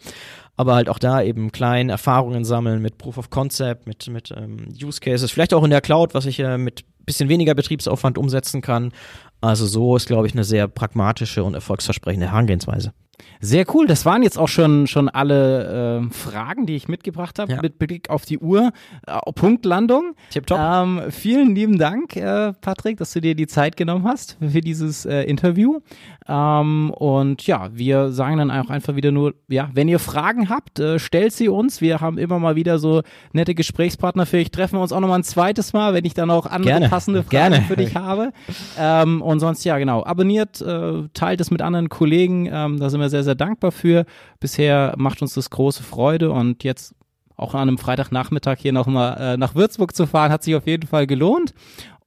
Aber 0.57 0.75
halt 0.75 0.89
auch 0.89 0.99
da 0.99 1.23
eben 1.23 1.51
klein 1.51 1.89
Erfahrungen 1.89 2.45
sammeln 2.45 2.83
mit 2.83 2.99
Proof 2.99 3.17
of 3.19 3.31
Concept, 3.31 3.87
mit, 3.87 4.09
mit 4.09 4.33
ähm, 4.37 4.69
Use 4.83 5.01
Cases, 5.01 5.31
vielleicht 5.31 5.55
auch 5.55 5.65
in 5.65 5.71
der 5.71 5.81
Cloud, 5.81 6.15
was 6.15 6.27
ich 6.27 6.39
äh, 6.41 6.59
mit 6.59 6.85
bisschen 7.05 7.29
weniger 7.29 7.55
Betriebsaufwand 7.55 8.17
umsetzen 8.17 8.61
kann. 8.61 8.93
Also 9.41 9.67
so 9.67 9.97
ist, 9.97 10.07
glaube 10.07 10.27
ich, 10.27 10.35
eine 10.35 10.45
sehr 10.45 10.69
pragmatische 10.69 11.43
und 11.43 11.55
erfolgsversprechende 11.55 12.29
Herangehensweise. 12.31 12.93
Sehr 13.41 13.65
cool. 13.75 13.87
Das 13.87 14.05
waren 14.07 14.23
jetzt 14.23 14.39
auch 14.39 14.49
schon, 14.49 14.87
schon 14.87 15.09
alle 15.09 15.99
ähm, 15.99 16.11
Fragen, 16.11 16.67
die 16.67 16.77
ich 16.77 16.89
mitgebracht 16.89 17.39
habe, 17.39 17.53
Ja. 17.53 17.61
mit 17.63 17.79
Blick 17.79 18.09
auf 18.11 18.25
die 18.25 18.39
Uhr. 18.39 18.71
Äh, 19.07 19.33
Punktlandung. 19.35 20.15
Tipptopp. 20.31 20.59
Ähm, 20.61 21.01
vielen 21.11 21.55
lieben 21.55 21.79
Dank, 21.79 22.17
äh, 22.17 22.53
Patrick, 22.61 22.99
dass 22.99 23.13
du 23.13 23.21
dir 23.21 23.35
die 23.35 23.47
Zeit 23.47 23.77
genommen 23.77 24.05
hast 24.07 24.37
für 24.41 24.61
dieses 24.61 25.05
äh, 25.05 25.23
Interview. 25.23 25.81
Ähm, 26.29 26.91
und 26.97 27.47
ja, 27.47 27.69
wir 27.73 28.13
sagen 28.13 28.37
dann 28.39 28.51
auch 28.51 28.71
einfach 28.71 28.95
wieder 28.95 29.11
nur, 29.11 29.35
ja, 29.49 29.71
wenn 29.75 29.89
ihr 29.89 29.99
Fragen 29.99 30.49
habt, 30.49 30.79
äh, 30.79 30.99
stellt 30.99 31.33
sie 31.33 31.49
uns. 31.49 31.81
Wir 31.81 32.01
haben 32.01 32.19
immer 32.19 32.39
mal 32.39 32.55
wieder 32.55 32.79
so 32.79 33.03
nette 33.33 33.55
Gesprächspartner. 33.55 34.25
Vielleicht 34.27 34.55
treffen 34.55 34.77
wir 34.79 34.83
uns 34.83 34.93
auch 34.93 35.01
noch 35.01 35.09
mal 35.09 35.17
ein 35.17 35.25
zweites 35.25 35.73
Mal, 35.73 35.95
wenn 35.95 36.05
ich 36.05 36.15
dann 36.15 36.31
auch 36.31 36.47
andere 36.47 36.73
Gerne. 36.73 36.89
passende 36.89 37.23
Fragen 37.23 37.31
Gerne. 37.53 37.63
für 37.63 37.77
dich 37.77 37.97
habe. 37.97 38.33
Ähm, 38.79 39.21
und 39.21 39.41
sonst, 39.41 39.65
ja, 39.65 39.79
genau, 39.79 40.05
abonniert, 40.05 40.61
äh, 40.61 41.09
teilt 41.13 41.41
es 41.41 41.51
mit 41.51 41.61
anderen 41.61 41.89
Kollegen. 41.89 42.49
Ähm, 42.53 42.79
da 42.79 42.89
sind 42.89 43.01
wir 43.01 43.09
sehr, 43.13 43.23
sehr 43.23 43.37
dankbar 43.37 43.71
für. 43.71 44.05
Bisher 44.41 44.95
macht 44.99 45.23
uns 45.23 45.35
das 45.35 45.51
große 45.51 45.85
Freude 45.85 46.33
und 46.33 46.65
jetzt 46.65 46.95
auch 47.37 47.55
an 47.55 47.69
einem 47.69 47.79
Freitagnachmittag 47.79 48.59
hier 48.59 48.73
nochmal 48.73 49.17
äh, 49.19 49.37
nach 49.37 49.55
Würzburg 49.55 49.95
zu 49.95 50.07
fahren, 50.07 50.33
hat 50.33 50.43
sich 50.43 50.55
auf 50.55 50.67
jeden 50.67 50.87
Fall 50.87 51.07
gelohnt. 51.07 51.55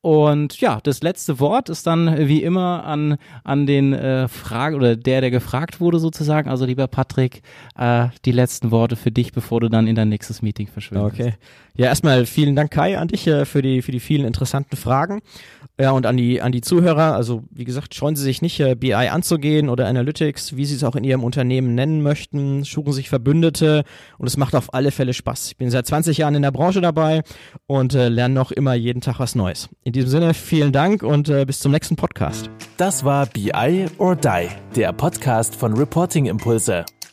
Und 0.05 0.61
ja, 0.61 0.81
das 0.83 1.01
letzte 1.01 1.39
Wort 1.39 1.67
ist 1.67 1.87
dann 1.87 2.27
wie 2.27 2.43
immer 2.43 2.83
an, 2.83 3.17
an 3.43 3.65
den 3.65 3.91
äh, 3.91 4.27
Frage 4.27 4.75
oder 4.75 4.95
der, 4.95 5.19
der 5.21 5.31
gefragt 5.31 5.81
wurde 5.81 5.97
sozusagen. 5.97 6.47
Also 6.47 6.65
lieber 6.65 6.85
Patrick, 6.85 7.41
äh, 7.75 8.09
die 8.23 8.31
letzten 8.31 8.69
Worte 8.69 8.97
für 8.97 9.09
dich, 9.09 9.31
bevor 9.31 9.61
du 9.61 9.67
dann 9.67 9.87
in 9.87 9.95
dein 9.95 10.09
nächstes 10.09 10.43
Meeting 10.43 10.67
verschwindest. 10.67 11.19
Okay. 11.19 11.33
Ja, 11.75 11.87
erstmal 11.87 12.27
vielen 12.27 12.55
Dank, 12.55 12.69
Kai, 12.69 12.99
an 12.99 13.07
dich 13.07 13.25
äh, 13.25 13.45
für 13.45 13.63
die, 13.63 13.81
für 13.81 13.91
die 13.91 13.99
vielen 13.99 14.27
interessanten 14.27 14.77
Fragen. 14.77 15.23
Ja, 15.77 15.91
und 15.91 16.05
an 16.05 16.15
die, 16.15 16.41
an 16.41 16.53
die 16.53 16.61
Zuhörer, 16.61 17.15
also 17.15 17.43
wie 17.51 17.65
gesagt, 17.65 17.95
scheuen 17.95 18.15
Sie 18.15 18.23
sich 18.23 18.41
nicht, 18.41 18.59
äh, 18.61 18.75
BI 18.75 18.93
anzugehen 18.93 19.67
oder 19.67 19.87
Analytics, 19.87 20.55
wie 20.55 20.65
Sie 20.65 20.75
es 20.75 20.85
auch 20.85 20.95
in 20.95 21.03
Ihrem 21.03 21.23
Unternehmen 21.23 21.75
nennen 21.75 22.01
möchten, 22.01 22.63
suchen 22.63 22.93
sich 22.93 23.09
Verbündete 23.09 23.83
und 24.17 24.27
es 24.27 24.37
macht 24.37 24.55
auf 24.55 24.73
alle 24.73 24.91
Fälle 24.91 25.13
Spaß. 25.13 25.47
Ich 25.49 25.57
bin 25.57 25.69
seit 25.69 25.85
20 25.85 26.17
Jahren 26.17 26.35
in 26.35 26.43
der 26.43 26.51
Branche 26.51 26.79
dabei 26.79 27.23
und 27.67 27.93
äh, 27.93 28.07
lerne 28.07 28.33
noch 28.33 28.51
immer 28.51 28.73
jeden 28.73 29.01
Tag 29.01 29.19
was 29.19 29.35
Neues. 29.35 29.67
In 29.83 29.91
diesem 29.91 30.09
Sinne, 30.09 30.33
vielen 30.33 30.71
Dank 30.71 31.03
und 31.03 31.27
äh, 31.27 31.43
bis 31.45 31.59
zum 31.59 31.73
nächsten 31.73 31.97
Podcast. 31.97 32.49
Das 32.77 33.03
war 33.03 33.25
BI 33.25 33.87
or 33.97 34.15
Die, 34.15 34.47
der 34.77 34.93
Podcast 34.93 35.55
von 35.55 35.73
Reporting 35.73 36.25
Impulse. 36.25 36.85